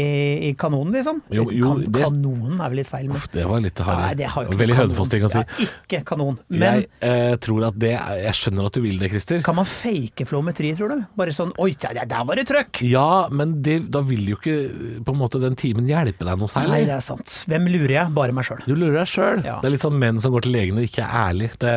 [0.48, 1.20] i kanonen, liksom.
[1.34, 3.86] Jo, jo, kan, det- Kanonen er vel litt feil, men Uff, det var litt Nei,
[3.88, 4.18] harry.
[4.20, 5.42] det har Veldig hønefoss ting å si.
[5.58, 6.38] Det er ikke kanon.
[6.48, 9.42] Men jeg eh, tror at det er, Jeg skjønner at du vil det, Christer.
[9.46, 11.04] kan man fake flowmetri, tror du?
[11.18, 12.82] Bare sånn Oi, der, var det trøkk!
[12.88, 14.56] Ja, men det, da vil jo ikke
[15.04, 17.42] på en måte den timen hjelpe deg noe Nei, det er sant.
[17.48, 18.14] Hvem lurer jeg?
[18.16, 18.62] Bare meg sjøl.
[18.66, 19.44] Du lurer deg sjøl.
[19.46, 19.58] Ja.
[19.62, 21.50] Det er litt sånn menn som går til legen og ikke er ærlig.
[21.60, 21.74] Det,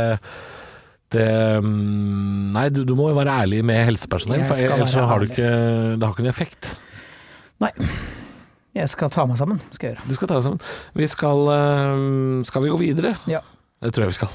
[1.15, 1.27] det
[1.63, 5.49] mm, Nei, du, du må jo være ærlig med helsepersonell, for ellers har du ikke
[5.51, 6.71] Det har ikke noen effekt.
[7.61, 7.71] Nei.
[8.71, 10.07] Jeg skal ta meg sammen, skal jeg gjøre.
[10.07, 10.61] Du skal ta deg sammen.
[10.97, 12.05] Vi skal eh,
[12.47, 13.15] Skal vi gå videre?
[13.29, 13.43] Ja.
[13.83, 14.31] Det tror jeg vi skal.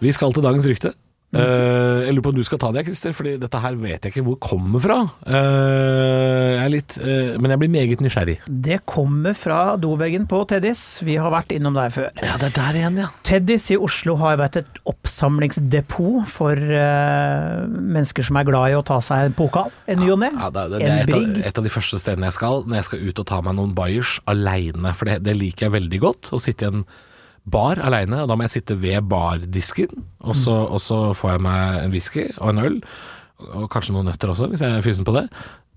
[0.00, 0.92] Vi skal til dagens rykte.
[1.30, 4.10] Eh, jeg lurer på om du skal ta det, Christer, Fordi dette her vet jeg
[4.10, 4.96] ikke hvor det kommer fra.
[5.30, 8.36] Uh, jeg er litt, uh, men jeg blir meget nysgjerrig.
[8.50, 10.82] Det kommer fra doveggen på Teddys.
[11.06, 12.08] Vi har vært innom der før.
[12.18, 13.10] Ja, det er der igjen, ja.
[13.26, 18.98] Teddys i Oslo har vært et oppsamlingsdepot for mennesker som er glad i å ta
[19.04, 19.70] seg en pokal.
[19.90, 20.32] En ny og ne.
[20.34, 21.44] Ja, det, det, det En er et av, brigg.
[21.46, 23.76] et av de første stedene jeg skal når jeg skal ut og ta meg noen
[23.78, 24.96] bayers aleine.
[24.98, 26.32] For det, det liker jeg veldig godt.
[26.34, 26.84] Å sitte i en
[27.50, 30.04] bar aleine, og da må jeg sitte ved bardisken.
[30.20, 32.78] Og så, og så får jeg meg en whisky og en øl,
[33.50, 35.26] og kanskje noen nøtter også, hvis jeg er fysen på det.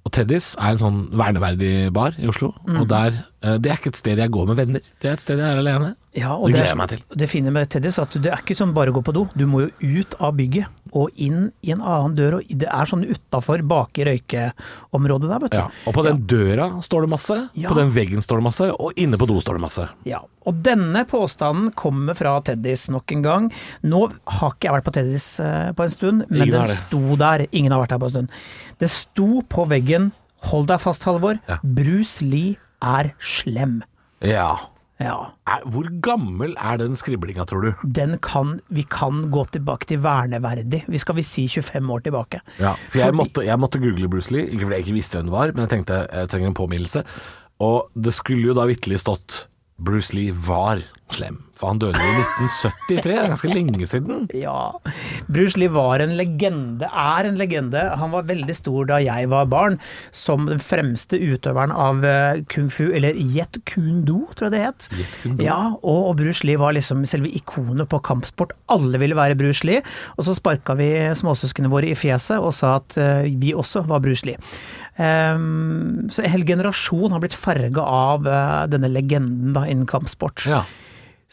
[0.03, 2.51] Og Teddys er en sånn verneverdig bar i Oslo.
[2.67, 2.81] mm.
[2.81, 5.37] Og der, Det er ikke et sted jeg går med venner, det er et sted
[5.41, 5.89] jeg er alene.
[6.15, 6.99] Ja, og Det gleder jeg meg til.
[7.17, 9.23] det fine med Teddys at det er ikke sånn bare å gå på do.
[9.35, 12.35] Du må jo ut av bygget og inn i en annen dør.
[12.37, 15.57] Og det er sånn utafor, i røykeområdet der, vet du.
[15.57, 15.65] Ja.
[15.89, 17.69] Og på den døra står det masse, Ja.
[17.69, 19.89] på den veggen står det masse, og inne på do står det masse.
[20.05, 23.51] Ja, og denne påstanden kommer fra Teddys nok en gang.
[23.83, 27.15] Nå har ikke jeg vært på Teddys eh, på en stund, men Ingen den sto
[27.17, 27.47] der.
[27.51, 28.29] Ingen har vært der på en stund.
[28.79, 30.11] Det sto på veggen,
[30.51, 31.57] hold deg fast Halvor, Ja.
[31.63, 33.81] Bruce Lee er slem.
[34.21, 34.51] Ja.
[35.01, 35.15] Ja.
[35.67, 37.71] Hvor gammel er den skriblinga, tror du?
[37.95, 40.83] Den kan, vi kan gå tilbake til verneverdig.
[40.87, 42.39] Vi skal vi si 25 år tilbake.
[42.59, 45.17] Ja, for jeg Fordi- måtte, jeg måtte google Bruce Lee, ikke fordi jeg ikke visste
[45.17, 47.03] hvem det var, men jeg tenkte jeg trenger en påminnelse.
[47.59, 49.47] Og det skulle jo da vitterlig stått
[49.83, 54.27] Bruce Lee var slem, for han døde i 1973, det er ganske lenge siden.
[54.43, 54.73] Ja.
[55.31, 57.79] Bruce Lee var en legende, er en legende.
[57.99, 59.77] Han var veldig stor da jeg var barn,
[60.11, 64.63] som den fremste utøveren av eh, kung fu, eller jet kune do, tror jeg det
[64.65, 64.89] het.
[65.43, 68.55] Ja, og, og Bruce Lee var liksom selve ikonet på kampsport.
[68.73, 69.83] Alle ville være Bruce Lee.
[70.17, 74.03] Og så sparka vi småsøsknene våre i fjeset og sa at eh, vi også var
[74.03, 74.41] Bruce Lee.
[74.93, 80.45] Um, så en hel generasjon har blitt farga av eh, denne legenden da innen kampsport.
[80.49, 80.65] Ja.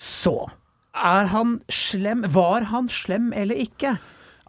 [0.00, 0.34] Så
[0.96, 2.24] er han slem?
[2.32, 3.98] Var han slem eller ikke?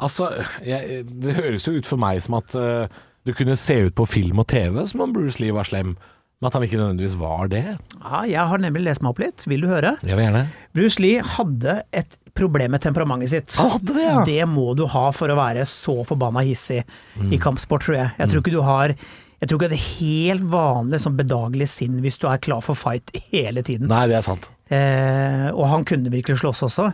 [0.01, 0.31] Altså,
[0.65, 4.07] jeg, det høres jo ut for meg som at uh, du kunne se ut på
[4.09, 5.93] film og TV som om Bruce Lee var slem,
[6.41, 7.65] men at han ikke nødvendigvis var det.
[7.99, 9.45] Ja, jeg har nemlig lest meg opp litt.
[9.45, 9.93] Vil du høre?
[10.01, 10.45] Jeg vil gjerne.
[10.73, 13.57] Bruce Lee hadde et problem med temperamentet sitt.
[13.61, 14.23] Hadde det, ja.
[14.25, 16.79] Det må du ha for å være så forbanna hissig
[17.29, 18.15] i kampsport, tror jeg.
[18.17, 18.95] Jeg tror ikke du har
[19.41, 22.77] jeg tror ikke det er helt vanlig sånn bedagelig sinn hvis du er klar for
[22.77, 23.89] fight hele tiden.
[23.89, 24.51] Nei, det er sant.
[24.71, 26.91] Eh, og han kunne virkelig slåss også.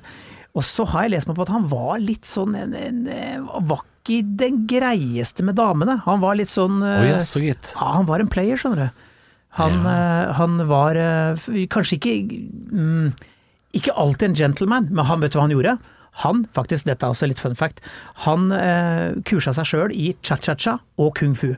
[0.58, 3.38] Og så har jeg lest meg på at han var litt sånn en, en, eh,
[3.70, 6.00] Var ikke den greieste med damene.
[6.08, 7.44] Han var litt sånn oh, yes, so.
[7.44, 9.04] Ja, han var en player, skjønner du.
[9.58, 10.34] Han, yeah.
[10.38, 12.16] han var eh, kanskje ikke
[12.70, 13.14] mm,
[13.80, 15.78] Ikke alltid en gentleman, men han vet hva han gjorde?
[16.24, 17.84] Han, faktisk, dette er også litt fun fact,
[18.26, 21.52] han eh, kursa seg sjøl i cha-cha-cha og kung fu.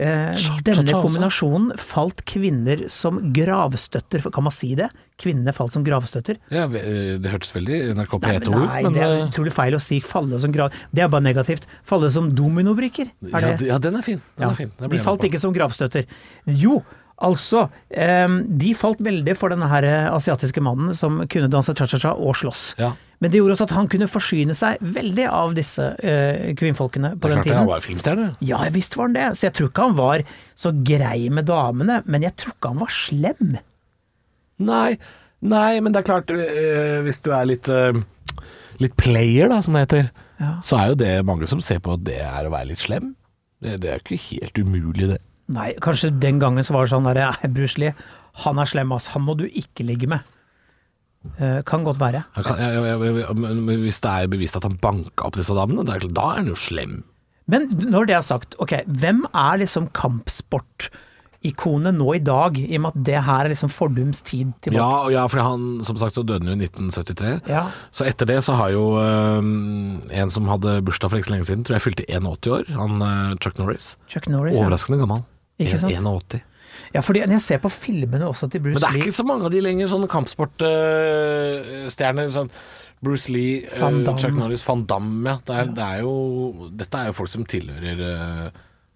[0.00, 4.88] Eh, denne kombinasjonen falt kvinner som gravstøtter, kan man si det?
[5.20, 6.40] Kvinnene falt som gravstøtter?
[6.50, 9.52] Ja, eh, det hørtes veldig NRK Nei, men P1-ord nei, men det er eh, utrolig
[9.54, 10.72] feil å si falle som grav...
[10.90, 11.68] Det er bare negativt.
[11.86, 14.24] Falle som dominobrikker, ja, ja, den er fin.
[14.34, 14.74] Den Ja, er fin.
[14.80, 16.08] Den de falt ikke som gravstøtter.
[16.48, 16.80] Jo,
[17.22, 17.68] altså.
[17.92, 22.72] de falt veldig for denne her asiatiske mannen som kunne danse cha-cha-cha og slåss.
[22.80, 22.94] Ja.
[23.22, 27.28] Men det gjorde også at han kunne forsyne seg veldig av disse eh, kvinnfolkene på
[27.30, 28.24] Det er den klart han var filmstjerne.
[28.42, 29.26] Ja, visst var han det.
[29.38, 30.24] Så jeg tror ikke han var
[30.58, 33.52] så grei med damene, men jeg tror ikke han var slem.
[34.66, 34.88] Nei,
[35.54, 38.02] nei, men det er klart, øh, hvis du er litt, øh,
[38.82, 40.10] litt player, da, som det heter,
[40.42, 40.56] Ja.
[40.66, 43.14] så er jo det mange som ser på at det er å være litt slem.
[43.62, 45.20] Det, det er jo ikke helt umulig, det.
[45.52, 47.94] Nei, kanskje den gangen så var det sånn derre Bruce Lee,
[48.42, 49.10] han er slem, ass.
[49.14, 50.26] Han må du ikke ligge med.
[51.38, 52.24] Eh, kan godt være.
[52.42, 55.36] Kan, ja, ja, ja, ja, men men hvis det er bevist at han banka opp
[55.38, 57.02] disse damene, er da er han jo slem.
[57.50, 62.82] Men når det er sagt, ok, hvem er liksom kampsportikonet nå i dag, i og
[62.84, 64.78] med at det her er liksom fordums tid tilbake?
[64.78, 67.40] Ja, ja, for han, som sagt, så døde han jo i 1973.
[67.50, 67.64] Ja.
[67.94, 69.40] Så etter det så har jo eh,
[70.22, 72.92] en som hadde bursdag for ikke så lenge siden, tror jeg fylte 81 år, han
[73.08, 73.86] eh, Chuck Norris.
[74.10, 74.62] Chuck Norris, ja.
[74.66, 75.20] Overraskende gammel.
[75.62, 75.94] Ikke sant?
[75.94, 76.42] 81.
[76.94, 77.00] ja.
[77.02, 79.20] fordi når jeg ser på filmene også til Bruce Lee Men det er Lee ikke
[79.20, 82.26] så mange av de lenger, sånne kampsportstjerner.
[82.34, 82.50] sånn
[83.02, 84.20] Bruce Lee, eh, Van Damme.
[84.22, 85.30] Chuck Norris, van Damme.
[85.30, 85.36] Ja.
[85.44, 86.12] Det er, det er jo,
[86.78, 88.46] dette er jo folk som tilhører eh,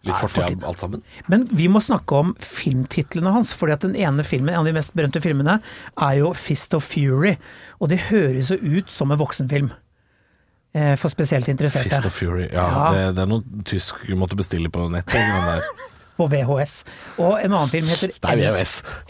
[0.06, 0.62] litt Ja, fortid.
[0.62, 1.00] alt sammen.
[1.26, 4.72] Men vi må snakke om filmtitlene hans, fordi at den ene filmen, en av de
[4.76, 5.58] mest berømte filmene,
[5.98, 7.34] er jo Fist of Fury.
[7.80, 9.72] Og det høres jo ut som en voksenfilm.
[10.76, 11.88] Eh, For spesielt interesserte.
[11.90, 12.46] Fist of Fury.
[12.52, 12.92] Ja, Ja.
[12.94, 15.16] Det, det er noe tysk du måtte bestille på nettet.
[16.16, 16.78] På VHS.
[17.20, 18.62] Og en annen film heter er.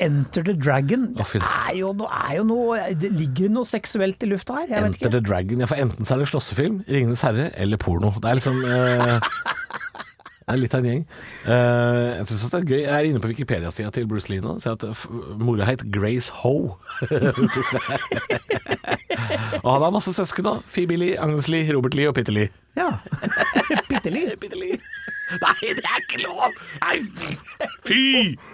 [0.02, 1.08] Enter the Dragon.
[1.14, 4.72] Det er jo noe, er jo noe det Ligger noe seksuelt i lufta her?
[4.80, 5.12] Enter ikke.
[5.14, 5.62] the Dragon.
[5.62, 8.12] Ja, for enten så er det slåssefilm, Ringenes herre eller porno.
[8.18, 9.18] Det er liksom eh,
[10.46, 11.00] Det er litt av en gjeng.
[11.50, 12.80] Eh, jeg synes det er gøy.
[12.84, 14.52] Jeg er inne på Wikipedia-sida til Bruce Lee nå.
[14.62, 14.84] Ser at
[15.42, 16.76] mora het Grace Ho.
[19.64, 20.52] Og han har masse søsken, da.
[20.70, 22.54] Phoebe Lee, Agnes Lee, Robert Lee og Peter Lee.
[22.78, 22.92] Ja.
[24.40, 24.78] Bitte Lee.
[25.42, 26.52] Nei, det er ikke lov!
[26.84, 26.98] Nei,
[27.82, 28.02] fy!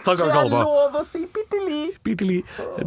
[0.05, 1.91] Sånn kan vi kalle det er lov å si bitte Lee.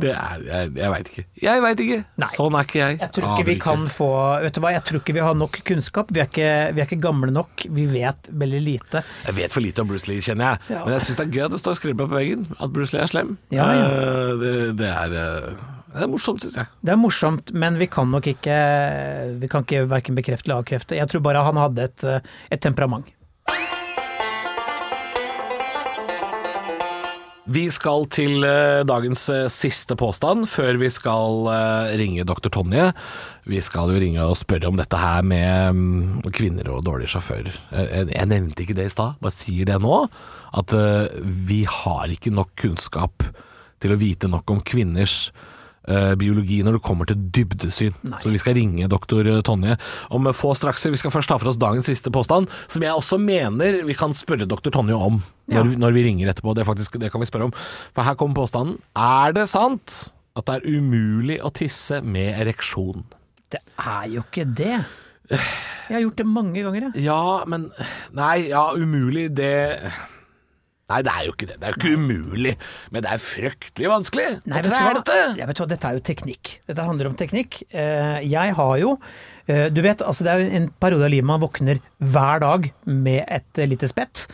[0.02, 1.26] Det er Jeg, jeg veit ikke.
[1.44, 2.00] Jeg veit ikke.
[2.24, 2.30] Nei.
[2.34, 2.98] Sånn er ikke jeg.
[3.04, 4.10] Jeg tror ikke vi kan få
[4.46, 6.10] Vet du hva, jeg tror ikke vi har nok kunnskap.
[6.16, 7.68] Vi er ikke, vi er ikke gamle nok.
[7.78, 9.04] Vi vet veldig lite.
[9.28, 10.76] Jeg vet for lite om Bruce Lee, kjenner jeg.
[10.76, 10.82] Ja.
[10.88, 13.06] Men jeg syns det er gøy at det står skrevet på veggen at Bruce Lee
[13.06, 13.36] er slem.
[13.54, 13.86] Ja, ja.
[13.86, 16.72] Eh, Det, det, er, eh, det er morsomt, syns jeg.
[16.84, 18.56] Det er morsomt, men vi kan nok ikke
[19.40, 20.98] Vi kan ikke verken bekrefte eller avkrefte.
[21.00, 23.08] Jeg tror bare han hadde et, eh, et temperament.
[27.46, 31.48] Vi skal til eh, dagens eh, siste påstand før vi skal
[31.96, 32.50] ringe dr.
[32.50, 32.90] Tonje.
[33.48, 37.56] Vi skal jo ringe og spørre om dette her med mm, kvinner og dårlige sjåfører.
[37.72, 40.06] Jeg, nevnte ikke det i stad, bare sier det nå.
[40.58, 40.76] At
[41.24, 43.30] vi har ikke nok kunnskap
[43.84, 45.52] til å vite nok om kvinners eh,
[46.18, 47.94] biologi når det kommer til dybdesyn.
[48.22, 49.78] Så vi skal ringe doktor Tonje
[50.10, 50.86] om få straks.
[50.90, 54.14] Vi skal først ta for oss dagens siste påstand, som jeg også mener vi kan
[54.18, 55.78] spørre doktor Tonje om når, Ja.
[55.86, 56.56] når vi ringer etterpå.
[56.58, 57.56] Det, faktisk, det kan vi spørre om.
[57.94, 58.80] For her kommer påstanden.
[58.96, 63.06] Er det sant at det er umulig å tisse med ereksjon?
[63.54, 64.80] Det er jo ikke det.
[65.30, 67.04] Jeg har gjort det mange ganger, jeg.
[67.06, 67.70] Ja, men
[68.14, 69.80] Nei, ja, umulig, det
[70.92, 71.56] Nei, det er jo ikke det.
[71.58, 72.52] Det er jo ikke umulig.
[72.94, 74.26] Men det er fryktelig vanskelig.
[74.46, 74.92] Nei, Å hva?
[75.00, 75.16] dette.
[75.40, 75.68] Jeg vet hva?
[75.72, 76.52] Dette er jo teknikk.
[76.70, 77.64] Dette handler om teknikk.
[77.74, 78.92] Eh, Jeg har jo
[79.48, 83.24] eh, Du vet, altså det er en periode av livet man våkner hver dag med
[83.26, 84.28] et eh, lite spett.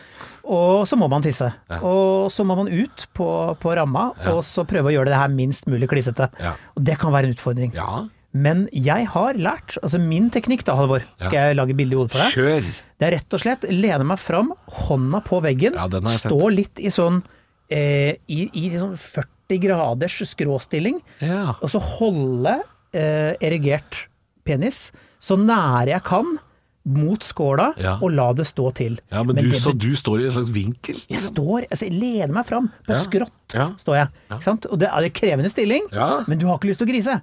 [0.44, 1.48] Og så må man tisse.
[1.80, 3.28] Og så må man ut på,
[3.62, 6.28] på ramma, og så prøve å gjøre det her minst mulig klissete.
[6.42, 6.56] Ja.
[6.76, 7.72] Og det kan være en utfordring.
[7.78, 11.98] Ja, Men jeg har lært, altså min teknikk da, Halvor, skal jeg lage bilde i
[12.00, 12.32] hodet på deg?
[12.32, 12.68] kjør.
[12.98, 14.52] Det er rett og slett lene meg fram,
[14.86, 17.22] hånda på veggen, Ja, stå litt i sånn
[17.68, 21.56] eh, i, i sånn 40 graders skråstilling, Ja.
[21.60, 22.62] og så holde
[22.94, 24.06] eh, erigert
[24.44, 24.90] penis
[25.22, 26.38] så nære jeg kan
[26.84, 27.98] mot skåla, Ja.
[28.02, 28.96] og la det stå til.
[29.12, 30.96] Ja, men, du, det så du står i en slags vinkel?
[31.08, 32.98] jeg står, altså jeg lener meg fram, på Ja.
[33.04, 33.68] skrått Ja.
[33.78, 34.08] står jeg.
[34.72, 36.24] Og det er en krevende stilling, Ja.
[36.26, 37.20] men du har ikke lyst til å grise.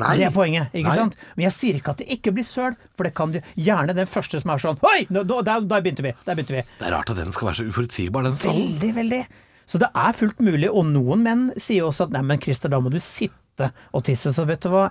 [0.00, 0.16] Nei.
[0.18, 0.96] Det er poenget, ikke Nei.
[0.96, 1.16] sant?
[1.36, 4.06] Men jeg sier ikke at det ikke blir søl, for det kan du gjerne den
[4.10, 5.06] første som er sånn Oi!
[5.10, 6.12] nå- nå- Der, der begynte vi!
[6.26, 6.64] Der begynte vi.
[6.80, 8.74] Det er rart at den skal være så uforutsigbar, den salen.
[8.80, 9.22] Veldig, veldig.
[9.70, 12.80] Så det er fullt mulig, og noen menn sier også at nei, men Christer, da
[12.82, 14.32] må du sitte og tisse.
[14.34, 14.88] Så vet du hva,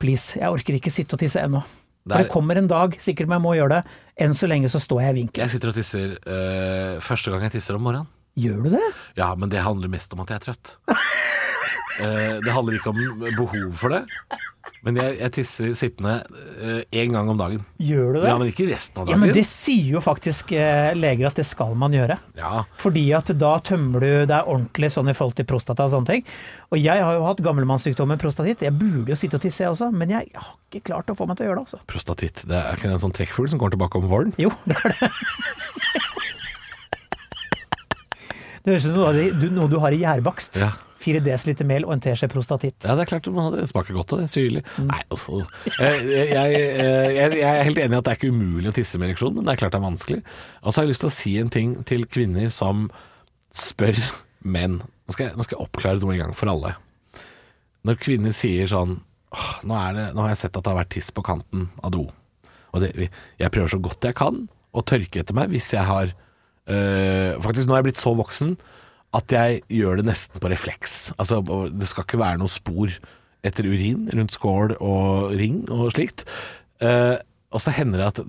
[0.00, 1.62] please, jeg orker ikke sitte og tisse ennå.
[2.08, 3.84] Det er- det kommer en dag, sikkert men jeg må gjøre det.
[4.18, 5.42] Enn så lenge så står jeg i vinkel.
[5.44, 8.08] Jeg sitter og tisser øh, første gang jeg tisser om morgenen.
[8.38, 8.86] Gjør du det?
[9.18, 10.74] Ja, men det handler mest om at jeg er trøtt.
[11.98, 12.98] Eh, det handler ikke om
[13.36, 14.04] behov for det.
[14.86, 16.12] Men jeg, jeg tisser sittende
[16.94, 17.64] én gang om dagen.
[17.82, 18.28] Gjør du det?
[18.30, 19.24] Ja, Men ikke resten av Ja, dagen.
[19.24, 22.14] men det sier jo faktisk eh, leger at det skal man gjøre.
[22.38, 26.12] Ja, Fordi at da tømmer du er ordentlig sånn i forhold til prostata og sånne
[26.12, 26.24] ting.
[26.70, 28.62] Og jeg har jo hatt gammelmannssykdommen prostatitt.
[28.62, 31.26] Jeg burde jo sitte og tisse jeg også, men jeg har ikke klart å få
[31.26, 31.82] meg til å gjøre det, altså.
[31.90, 32.44] Prostatitt.
[32.46, 34.34] Det er ikke en sånn trekkfugl som kommer tilbake om våren?
[34.38, 35.10] Jo, det er det.
[38.62, 40.58] Det høres ut som noe du har i gjærbakst.
[40.60, 40.74] Ja.
[41.08, 42.76] 4 dl mel og en teskje prostatitt.
[42.84, 44.28] Ja, det er klart man ha det smaker godt av det.
[44.32, 44.62] Syrlig.
[44.76, 44.90] Mm.
[44.92, 45.26] Nei, uff.
[45.32, 46.62] Jeg, jeg, jeg,
[47.16, 49.34] jeg, jeg er helt enig i at det er ikke umulig å tisse med ereksjon,
[49.38, 50.20] men det er klart det er vanskelig.
[50.62, 52.88] Og så har jeg lyst til å si en ting til kvinner som
[53.56, 53.98] spør
[54.46, 54.78] menn.
[55.08, 56.74] Nå skal jeg, nå skal oppklare noe en gang for alle.
[57.88, 58.98] Når kvinner sier sånn
[59.68, 62.06] nå, det, nå har jeg sett at det har vært tiss på kanten av do.
[62.72, 62.92] Og det,
[63.40, 67.68] jeg prøver så godt jeg kan å tørke etter meg hvis jeg har øh, Faktisk,
[67.68, 68.56] nå er jeg blitt så voksen
[69.16, 70.98] at jeg gjør det nesten på refleks.
[71.16, 71.40] Altså,
[71.72, 72.92] det skal ikke være noe spor
[73.46, 76.26] etter urin rundt skål og ring og slikt.
[76.84, 77.16] Eh,
[77.54, 78.20] og så hender det at,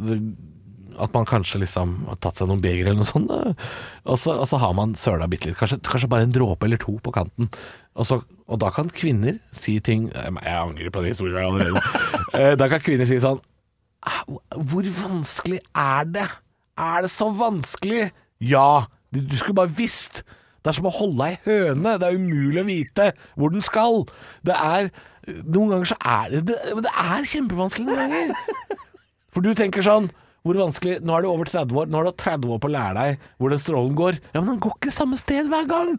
[1.04, 4.48] at man kanskje liksom har tatt seg noen beger eller noe sånt, og så, og
[4.48, 5.60] så har man søla bitte litt.
[5.60, 7.52] Kanskje, kanskje bare en dråpe eller to på kanten.
[8.00, 11.84] Og, så, og da kan kvinner si ting Jeg angrer på den historien allerede.
[12.38, 13.40] Eh, da kan kvinner si sånn
[14.06, 14.22] «Ah,
[14.54, 16.28] Hvor vanskelig er det?
[16.80, 18.12] Er det så vanskelig?
[18.40, 20.22] Ja, du, du skulle bare visst.
[20.60, 21.96] Det er som å holde ei høne.
[22.02, 24.04] Det er umulig å vite hvor den skal.
[24.46, 24.92] Det er
[25.30, 28.80] Noen ganger så er det det, men det er kjempevanskelig noen ganger.
[29.36, 30.08] For du tenker sånn
[30.48, 32.74] hvor vanskelig, Nå er du over 30 år, nå har du 30 år på å
[32.74, 34.18] lære deg hvor den strålen går.
[34.32, 35.92] Ja, Men han går ikke samme sted hver gang.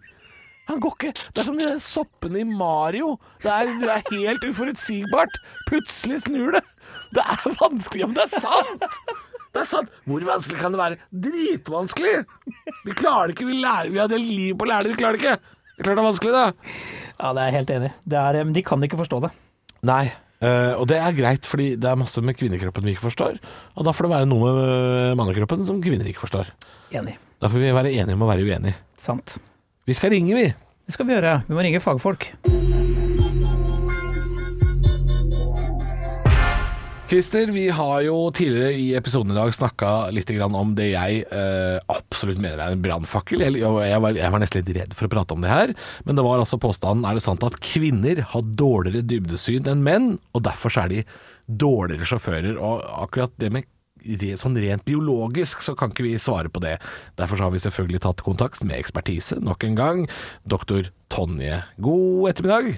[0.71, 3.13] Han går ikke Det er som de soppene i Mario.
[3.45, 5.39] Det er, det er helt uforutsigbart.
[5.69, 6.65] Plutselig snur det.
[7.15, 8.89] Det er vanskelig, men det er sant!
[9.51, 9.91] Det er sant.
[10.07, 10.99] Hvor vanskelig kan det være?
[11.27, 12.15] Dritvanskelig!
[12.87, 13.49] Vi klarer det ikke.
[13.49, 14.95] Vi, lærer, vi har delt liv på å lære det.
[14.95, 15.37] Vi klarer det ikke.
[15.71, 16.73] Det er klart det er vanskelig, da.
[17.17, 18.43] Ja, det er jeg helt enig i.
[18.45, 19.33] Men de kan ikke forstå det.
[19.91, 20.05] Nei.
[20.41, 23.41] Uh, og det er greit, fordi det er masse med kvinnekroppen vi ikke forstår.
[23.77, 26.55] Og da får det være noe med mannekroppen som kvinner ikke forstår.
[26.97, 27.19] Enig.
[27.41, 28.79] Da får vi være enige om å være uenige.
[29.01, 29.37] Sant.
[29.89, 30.49] Vi skal ringe, vi.
[30.87, 31.41] Det skal vi gjøre.
[31.49, 32.31] Vi må ringe fagfolk.
[37.11, 41.81] Christer, vi har jo tidligere i episoden i dag snakka litt om det jeg eh,
[41.91, 43.41] absolutt mener er en brannfakkel.
[43.43, 45.73] Jeg, jeg, var- jeg var nesten litt redd for å prate om det her,
[46.07, 50.07] men det var altså påstanden er det sant at kvinner har dårligere dybdesyn enn menn,
[50.39, 51.01] og derfor er de
[51.51, 52.61] dårligere sjåfører.
[52.63, 53.67] Og akkurat det med
[54.39, 56.77] sånn rent biologisk så kan ikke vi svare på det.
[57.19, 60.05] Derfor så har vi selvfølgelig tatt kontakt med ekspertise nok en gang.
[60.47, 62.71] Doktor Tonje, god ettermiddag.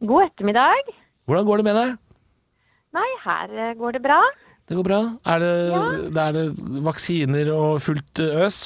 [0.00, 0.94] God ettermiddag.
[1.28, 1.94] Hvordan går det med deg?
[2.94, 4.20] Nei, her eh, går det bra.
[4.68, 5.02] Det går bra?
[5.28, 5.82] Er det, ja.
[6.28, 6.46] er det
[6.86, 8.62] vaksiner og fullt eh, øs?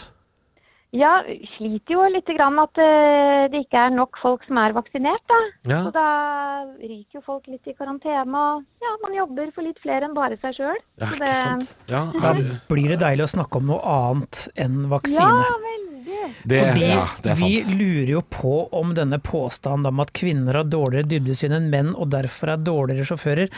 [0.97, 1.19] Ja,
[1.59, 5.41] sliter jo litt grann at eh, det ikke er nok folk som er vaksinert, da.
[5.69, 5.81] Ja.
[5.85, 6.07] Så da
[6.81, 10.39] ryker jo folk litt i karantene, og ja, man jobber for litt flere enn bare
[10.41, 10.81] seg sjøl.
[11.03, 11.75] Ja, ikke sant.
[11.93, 15.29] Ja, Da er blir det deilig å snakke om noe annet enn vaksine.
[15.29, 15.88] Ja, vaksine.
[16.43, 20.61] Det, Fordi ja, det er vi lurer jo på om denne påstanden om at kvinner
[20.61, 23.53] har dårligere dybdesyn enn menn og derfor er dårligere sjåfører,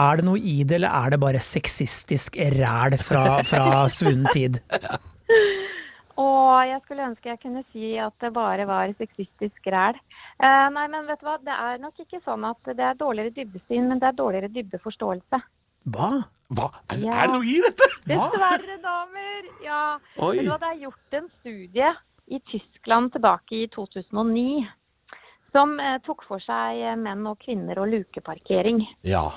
[0.00, 4.62] er det noe i det, eller er det bare sexistisk ræl fra, fra svunnen tid?
[6.16, 9.98] Og jeg skulle ønske jeg kunne si at det bare var sexistisk ræl.
[10.40, 13.34] Eh, nei, men vet du hva, det er nok ikke sånn at det er dårligere
[13.36, 15.42] dybdesyn, men det er dårligere dybdeforståelse.
[15.92, 16.10] Hva?
[16.54, 16.68] Hva?
[16.92, 17.12] Er, Ja.
[17.22, 17.88] er det noe i dette?
[18.06, 19.48] Dessverre, damer!
[19.64, 19.98] Ja.
[20.22, 20.36] Oi.
[20.36, 21.88] Men det er gjort en studie
[22.26, 24.66] i Tyskland tilbake i 2009
[25.52, 28.82] som eh, tok for seg eh, menn og kvinner og lukeparkering.
[29.06, 29.30] Ja.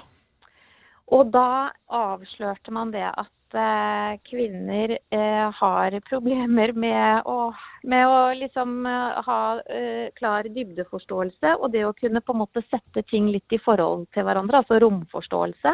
[1.09, 7.49] Og da avslørte man det at eh, kvinner eh, har problemer med å,
[7.89, 13.01] med å liksom ha eh, klar dybdeforståelse, og det å kunne på en måte sette
[13.09, 15.73] ting litt i forhold til hverandre, altså romforståelse.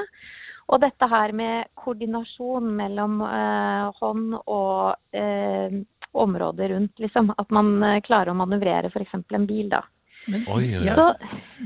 [0.66, 5.76] Og dette her med koordinasjon mellom eh, hånd og eh,
[6.16, 7.30] området rundt, liksom.
[7.38, 9.14] At man eh, klarer å manøvrere f.eks.
[9.20, 9.84] en bil, da.
[10.26, 11.12] Men Oi, oi, Ja,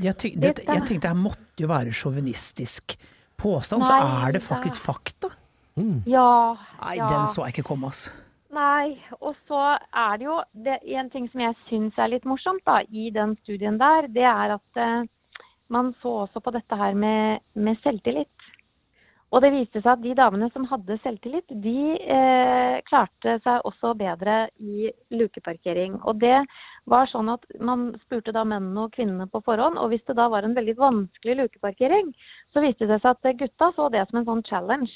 [0.02, 2.98] jeg, tenkte, det, jeg tenkte det her måtte jo være sjåvinistisk
[3.40, 5.32] påstand, så er det faktisk fakta.
[6.04, 6.56] ja.
[6.82, 7.06] Nei, ja.
[7.08, 8.12] den så jeg ikke komme, altså.
[8.50, 10.36] Nei, og så er det jo
[10.66, 14.26] det, En ting som jeg syns er litt morsomt da, i den studien der, det
[14.26, 15.06] er at eh,
[15.70, 18.39] man så også på dette her med, med selvtillit.
[19.30, 23.92] Og det viste seg at de damene som hadde selvtillit, de eh, klarte seg også
[23.96, 26.00] bedre i lukeparkering.
[26.02, 26.40] Og det
[26.90, 30.26] var sånn at man spurte da mennene og kvinnene på forhånd, og hvis det da
[30.32, 32.10] var en veldig vanskelig lukeparkering,
[32.52, 34.90] så viste det seg at gutta så det som en sånn challenge.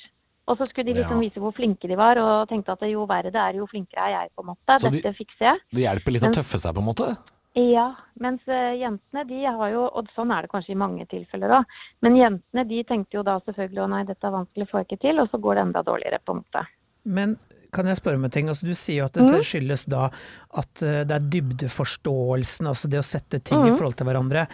[0.50, 1.28] Og så skulle de liksom Ja.
[1.28, 4.10] vise hvor flinke de var, og tenkte at jo verre det er, jo flinkere er
[4.18, 4.80] jeg, på en måte.
[4.82, 5.60] Så de- Dette fikser jeg.
[5.72, 7.16] Det hjelper litt å tøffe seg, på en måte?
[7.54, 11.52] Ja, mens eh, jentene de har jo, og sånn er det kanskje i mange tilfeller
[11.60, 11.64] òg,
[12.02, 15.02] men jentene de tenkte jo da selvfølgelig å nei, dette er vanskelig, får jeg ikke
[15.06, 16.64] til, og så går det enda dårligere, på en måte.
[17.04, 17.36] Men
[17.74, 18.48] kan jeg spørre om en ting?
[18.50, 19.46] Altså, du sier jo at dette Mm.
[19.46, 20.08] skyldes da
[20.54, 23.78] at eh, det er dybdeforståelsen, altså det å sette ting i Mm.
[23.78, 24.46] forhold til hverandre.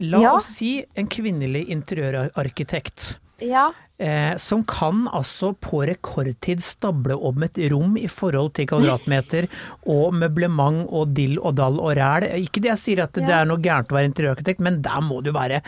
[0.00, 0.34] La Ja.
[0.36, 3.18] oss si en kvinnelig interiørarkitekt.
[3.44, 9.46] Ja, Eh, som kan altså på rekordtid stable om et rom i forhold til kvadratmeter
[9.88, 12.26] og møblement og dill og dall og ræl.
[12.42, 15.22] Ikke det jeg sier at det er noe gærent å være interiørarkitekt, men der må
[15.22, 15.62] det jo være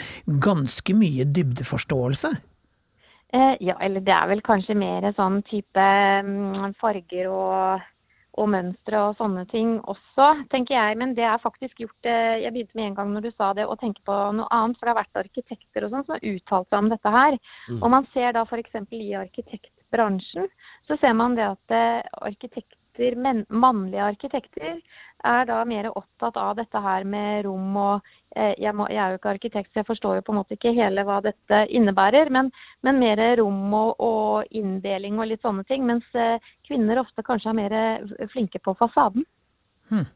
[0.45, 2.35] ganske mye dybdeforståelse.
[3.33, 5.89] eh, ja, eller det er vel kanskje mer sånn type
[6.29, 7.89] mm, farger og,
[8.39, 10.99] og mønstre og sånne ting også, tenker jeg.
[11.01, 13.67] Men det er faktisk gjort eh, Jeg begynte med en gang når du sa det
[13.67, 16.71] å tenke på noe annet, for det har vært arkitekter og sånn som har uttalt
[16.71, 17.39] seg om dette her.
[17.81, 18.79] Og man ser da f.eks.
[18.95, 20.49] i arkitektbransjen,
[20.89, 22.19] så ser man det at eh,
[22.99, 24.81] arkitekter, men, mannlige arkitekter
[25.25, 28.01] er da mer opptatt av dette her med rom og
[28.37, 30.55] eh, jeg, må, jeg er jo ikke arkitekt, så jeg forstår jo på en måte
[30.55, 32.51] ikke hele hva dette innebærer, men,
[32.83, 35.87] men mer rom og, og inndeling og litt sånne ting.
[35.87, 39.27] Mens eh, kvinner ofte kanskje er mer flinke på fasaden.
[39.89, 40.07] Hmm.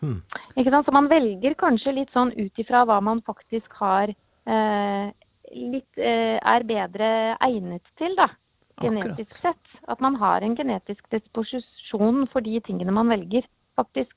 [0.00, 0.20] Hmm.
[0.56, 0.86] Ikke sant?
[0.86, 5.10] Så man velger kanskje litt sånn ut ifra hva man faktisk har eh,
[5.52, 7.10] litt eh, er bedre
[7.42, 8.30] egnet til, da.
[8.72, 8.88] Akkurat.
[8.88, 9.61] Genetisk sett.
[9.90, 13.42] At man har en genetisk disposisjon for de tingene man velger,
[13.78, 14.14] faktisk.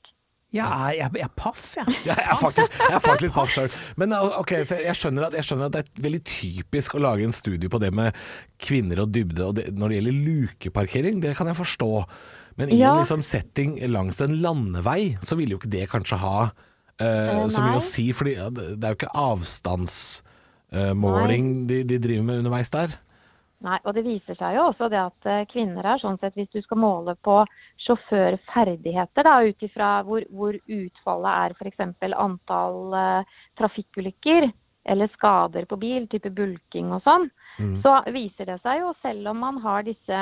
[0.54, 1.86] Jeg er, jeg, jeg er paff, jeg.
[2.06, 3.70] Jeg er faktisk, jeg er faktisk litt paff sjøl.
[3.98, 6.98] Men uh, ok, så jeg skjønner, at, jeg skjønner at det er veldig typisk å
[7.02, 8.14] lage en studie på det med
[8.62, 9.42] kvinner og dybde.
[9.42, 11.90] Og det, når det gjelder lukeparkering, det kan jeg forstå.
[12.56, 12.90] Men i Ja.
[12.94, 17.60] en liksom setting langs en landevei, så ville jo ikke det kanskje ha uh, så
[17.66, 18.06] mye å si.
[18.16, 22.88] For det er jo ikke avstandsmåling de, de driver med underveis der.
[23.64, 26.50] Nei, og det viser seg jo også det at eh, kvinner er sånn sett, hvis
[26.52, 27.38] du skal måle på
[27.86, 32.12] sjåførferdigheter, da, ut ifra hvor, hvor utfallet er f.eks.
[32.12, 34.50] antall eh, trafikkulykker
[34.86, 37.80] eller skader på bil, type bulking og sånn, Mm.
[37.80, 40.16] så viser det seg jo, selv om man har disse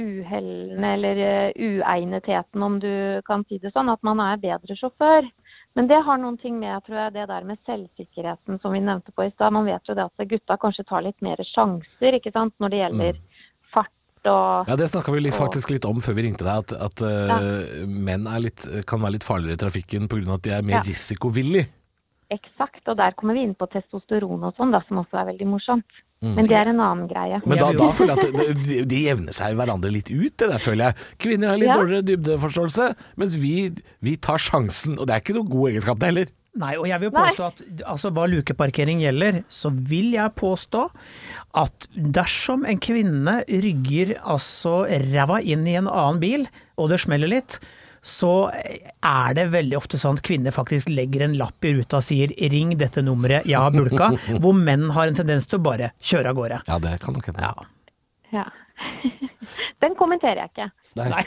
[0.00, 5.28] uhellene eller eh, uegnetheten, om du kan si det sånn, at man er bedre sjåfør.
[5.78, 9.12] Men det har noen ting med tror jeg, det der med selvsikkerheten som vi nevnte
[9.14, 9.52] på i stad.
[9.54, 12.80] Man vet jo det at gutta kanskje tar litt mer sjanser ikke sant, når det
[12.82, 13.20] gjelder
[13.74, 16.74] fart og Ja, Det snakka vi litt, faktisk litt om før vi ringte deg, at,
[16.74, 20.34] at uh, menn er litt, kan være litt farligere i trafikken pga.
[20.34, 20.82] at de er mer Ja.
[20.90, 21.68] risikovillige.
[22.30, 22.82] Eksakt.
[22.86, 26.00] Og der kommer vi inn på testosteron og sånn, da, som også er veldig morsomt.
[26.20, 27.38] Men det er en annen greie.
[27.48, 30.60] Men da, da føler jeg at de, de jevner seg hverandre litt ut, det der
[30.60, 31.06] føler jeg.
[31.24, 31.78] Kvinner har litt Ja.
[31.80, 32.88] dårligere dybdeforståelse,
[33.22, 33.54] mens vi,
[34.04, 34.98] vi tar sjansen.
[35.00, 36.28] Og det er ikke noe god egenskap, det heller.
[36.60, 37.22] Nei, og jeg vil Nei.
[37.24, 40.84] påstå at altså, hva lukeparkering gjelder, så vil jeg påstå
[41.64, 46.44] at dersom en kvinne rygger altså ræva inn i en annen bil,
[46.76, 47.60] og det smeller litt,
[48.02, 52.06] så er det veldig ofte sånn at kvinner faktisk legger en lapp i ruta og
[52.06, 55.92] sier 'ring dette nummeret, jeg har bulka', hvor menn har en tendens til å bare
[56.00, 56.62] kjøre av gårde.
[56.66, 57.44] Ja, det kan nok hende.
[57.44, 57.54] Ja.
[58.32, 58.46] Ja.
[59.80, 60.70] Den kommenterer jeg ikke.
[60.98, 61.22] Nei.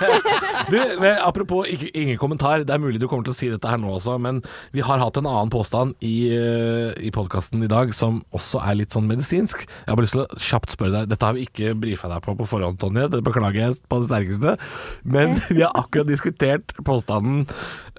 [0.72, 0.78] du,
[1.20, 3.90] apropos ikke, ingen kommentar, det er mulig du kommer til å si dette her nå
[3.98, 4.40] også, men
[4.72, 8.80] vi har hatt en annen påstand i, uh, i podkasten i dag som også er
[8.80, 9.66] litt sånn medisinsk.
[9.68, 12.24] Jeg har bare lyst til å kjapt spørre deg, dette har vi ikke brifa deg
[12.24, 14.56] på på forhånd, Tonje, det beklager jeg på det sterkeste,
[15.04, 17.44] men vi har akkurat diskutert påstanden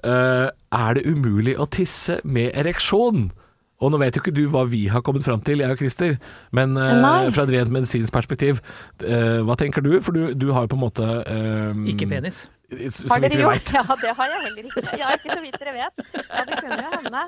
[0.02, 3.30] uh, Er det umulig å tisse med ereksjon?
[3.78, 6.16] Og nå vet jo ikke du hva vi har kommet fram til, jeg og Christer,
[6.50, 8.58] men uh, fra et rent medisinsk perspektiv,
[9.04, 9.92] uh, hva tenker du?
[10.02, 12.48] For du, du har jo på en måte uh, Ikke penis.
[12.68, 13.70] Så Har vidt dere vi gjort?
[13.78, 14.82] Ja, det har jeg heller ikke.
[15.00, 16.02] Ja, ikke så vidt dere vet.
[16.18, 17.22] Ja, det kunne jo hende.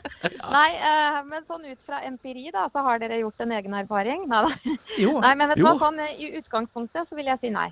[0.56, 4.26] Nei, uh, men sånn ut fra empiri, da, så har dere gjort en egen erfaring?
[4.28, 4.74] Nei da.
[5.00, 5.14] Jo.
[5.22, 7.70] Nei, men vet du hva, sånn i utgangspunktet så vil jeg si nei.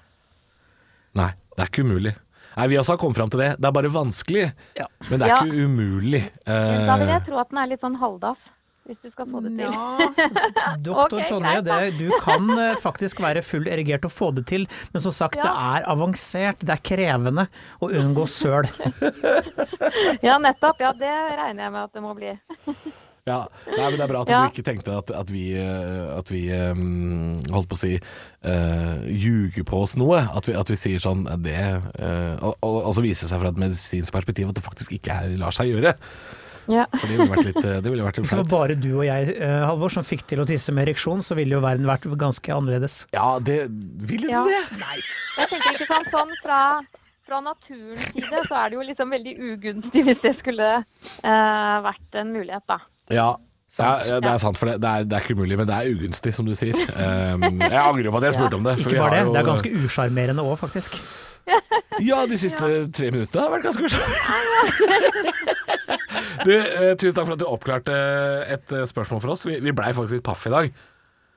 [1.18, 2.14] Nei, det er ikke umulig.
[2.54, 3.50] Nei, Vi også har kommet fram til det.
[3.58, 4.46] Det er bare vanskelig,
[4.78, 4.86] Ja.
[5.10, 5.42] men det er Ja.
[5.42, 6.22] ikke umulig.
[6.46, 8.40] Uh, da vil jeg tro at den er litt sånn halvdass,
[8.88, 9.66] hvis du skal få det til.
[9.68, 9.96] Ja,
[10.88, 14.64] doktor okay, Tonje, det, du kan eh, faktisk være full erigert og få det til,
[14.94, 16.64] men som sagt, det er avansert.
[16.64, 17.48] Det er krevende
[17.84, 18.68] å unngå søl.
[20.24, 20.78] Ja, nettopp.
[20.82, 22.30] Ja, det regner jeg med at det må bli.
[23.28, 23.38] ja.
[23.68, 24.40] Nei, men Det er bra at Ja.
[24.42, 29.04] du ikke tenkte at, at vi, eh, at vi um, holdt på å si uh,
[29.06, 30.22] ljuger på oss noe.
[30.32, 33.42] At vi, at vi sier sånn det uh, og, og, og så viser det seg
[33.44, 35.94] fra et medisinsk perspektiv at det faktisk ikke er, lar seg gjøre.
[36.68, 36.84] Ja.
[36.92, 38.90] For det ville vært litt, eh, det ville vært litt Hvis det var bare du
[38.98, 41.86] og jeg, eh, Halvor, som fikk til å tisse med ereksjon, så ville jo verden
[41.88, 43.06] vært ganske annerledes.
[43.16, 44.44] Ja, det ville Ja.
[44.44, 45.02] den det?
[45.38, 46.60] Jeg tenker ikke sånn, sånn fra,
[47.26, 50.70] fra naturens side så er det jo liksom veldig ugunstig hvis det skulle
[51.24, 52.78] eh, vært en mulighet, da.
[53.10, 53.30] Ja.
[53.78, 55.74] Ja, ja, det er sant, for det, det, er, det er ikke umulig, men det
[55.76, 56.72] er ugunstig, som du sier.
[56.88, 58.78] Um, jeg angrer på at jeg spurte om det.
[58.80, 60.96] for Ikke bare det, jo- det er ganske usjarmerende òg, faktisk.
[62.00, 62.64] Ja, de siste
[62.96, 64.08] tre minuttene har vært ganske morsomme.
[66.46, 67.96] Du, eh, tusen takk for at du oppklarte
[68.54, 69.46] et eh, spørsmål for oss.
[69.48, 70.70] Vi, vi blei faktisk litt paff i dag.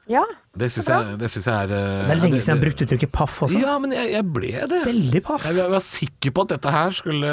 [0.10, 0.24] Ja.
[0.58, 3.12] Det syns jeg, det jeg er eh, Det er lenge siden jeg det- brukte uttrykket
[3.16, 3.60] paff også.
[3.62, 4.80] Ja, men jeg, jeg ble det.
[4.88, 5.46] Veldig paff.
[5.48, 7.30] Jeg var sikker på at dette her skulle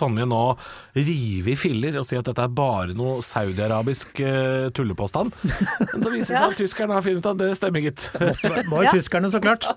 [0.00, 0.40] Tonje nå
[0.96, 5.30] rive i filler og si at dette er bare noe saudiarabisk uh, tullepåstand.
[5.44, 8.08] Men så viser det seg at tyskerne har funnet ut at det stemmer, gitt.
[8.18, 8.96] Det var jo Ja.
[8.96, 9.68] tyskerne, så klart.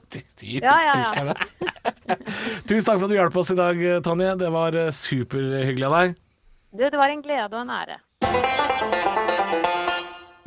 [0.42, 1.38] Ja, ja, ja.
[2.66, 4.34] Tusen takk for at du hjalp oss i dag, Tonje.
[4.42, 6.18] Det var eh, superhyggelig av deg.
[6.72, 7.98] Du, det var en glede og en ære.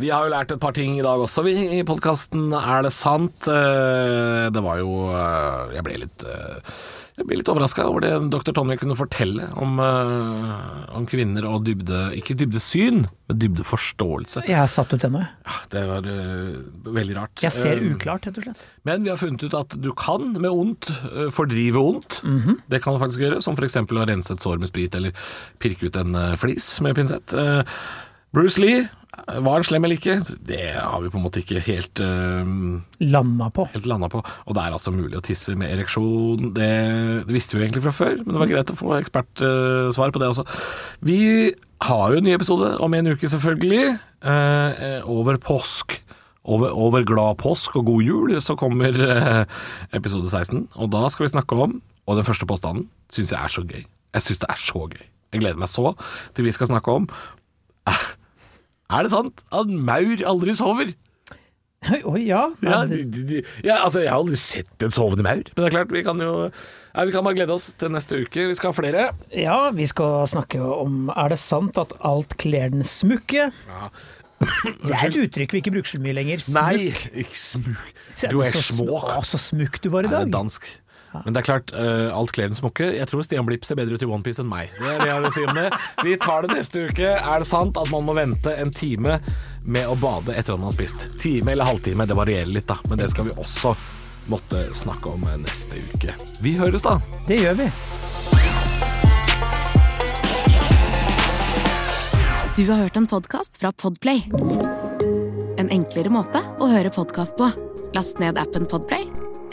[0.01, 2.91] Vi har jo lært et par ting i dag også, vi, i podkasten Er det
[2.97, 3.47] sant?
[3.47, 6.73] Eh, Det var jo eh, Jeg ble litt eh,
[7.15, 8.51] Jeg ble litt overraska over det dr.
[8.57, 14.43] Tonje kunne fortelle om, uh, om kvinner og dybde Ikke dybdesyn, men dybdeforståelse.
[14.49, 15.23] Jeg er satt ut ennå.
[15.23, 15.31] jeg.
[15.47, 17.45] Ja, det var uh, veldig rart.
[17.45, 18.65] Jeg ser Eh, uklart, rett og slett.
[18.87, 22.19] Men vi har funnet ut at du kan med ondt uh, fordrive ondt.
[22.71, 23.79] Det kan du faktisk gjøre, som f.eks.
[23.85, 25.15] å rense et sår med sprit eller
[25.63, 27.35] pirke ut en flis med pinsett.
[28.35, 28.89] Bruce Lee,
[29.45, 30.17] var han slem eller ikke?
[30.47, 33.67] Det har vi på en måte ikke helt, uh, Landa på.
[33.75, 34.23] helt landa på.
[34.47, 36.53] Og det er altså mulig å tisse med ereksjon.
[36.57, 36.71] Det,
[37.29, 40.23] det visste vi jo egentlig fra før, men det var greit å få ekspertsvar på
[40.23, 40.47] det også.
[41.05, 41.21] Vi
[41.85, 43.99] har jo en ny episode om en uke, selvfølgelig.
[44.25, 46.01] eh, eh, over påsk.
[46.45, 49.45] Over, over glad påsk og god jul så kommer eh,
[49.97, 50.67] episode 16.
[50.77, 53.81] Og da skal vi snakke om Og den første påstanden syns jeg er så gøy.
[54.13, 55.07] Jeg syns det er så gøy.
[55.33, 55.95] Jeg gleder meg så
[56.37, 57.09] til vi skal snakke om
[58.93, 60.93] Er det sant at maur aldri sover?
[61.85, 62.47] Oi, oi, ja.
[62.65, 65.75] Ja, de, de, ja, altså Jeg har aldri sett en sovende maur, men det er
[65.75, 68.47] klart, vi kan jo ja, Vi kan bare glede oss til neste uke.
[68.49, 69.07] Vi skal ha flere.
[69.37, 73.51] Ja, vi skal snakke om Er det sant at alt kler den smukke?
[74.45, 76.41] Det er et uttrykk vi ikke bruker så mye lenger.
[76.45, 76.57] Smukk.
[76.59, 76.89] Nei,
[77.25, 77.93] ikke smuk.
[78.33, 79.07] Du er smuk.
[79.15, 80.27] Å, så smukk du var i det dag.
[80.29, 80.67] er dansk.
[81.23, 82.89] Men det er klart, uh, alt kler en smokke.
[82.97, 84.73] Jeg tror Stian Blipp ser bedre ut i OnePiece enn meg.
[84.79, 85.67] Det er det jeg har å si om det.
[86.03, 87.11] Vi tar det neste uke.
[87.15, 89.21] Er det sant at man må vente en time
[89.65, 91.09] med å bade etter at man har spist?
[91.23, 92.81] Time eller halvtime, det varierer litt, da.
[92.91, 93.77] Men det skal vi også
[94.33, 96.17] måtte snakke om neste uke.
[96.43, 96.99] Vi høres, da.
[97.29, 97.71] Det gjør vi.
[102.55, 104.29] Du har hørt en podkast fra Podplay.
[105.59, 107.49] En enklere måte å høre podkast på.
[107.95, 109.09] Last ned appen Podplay,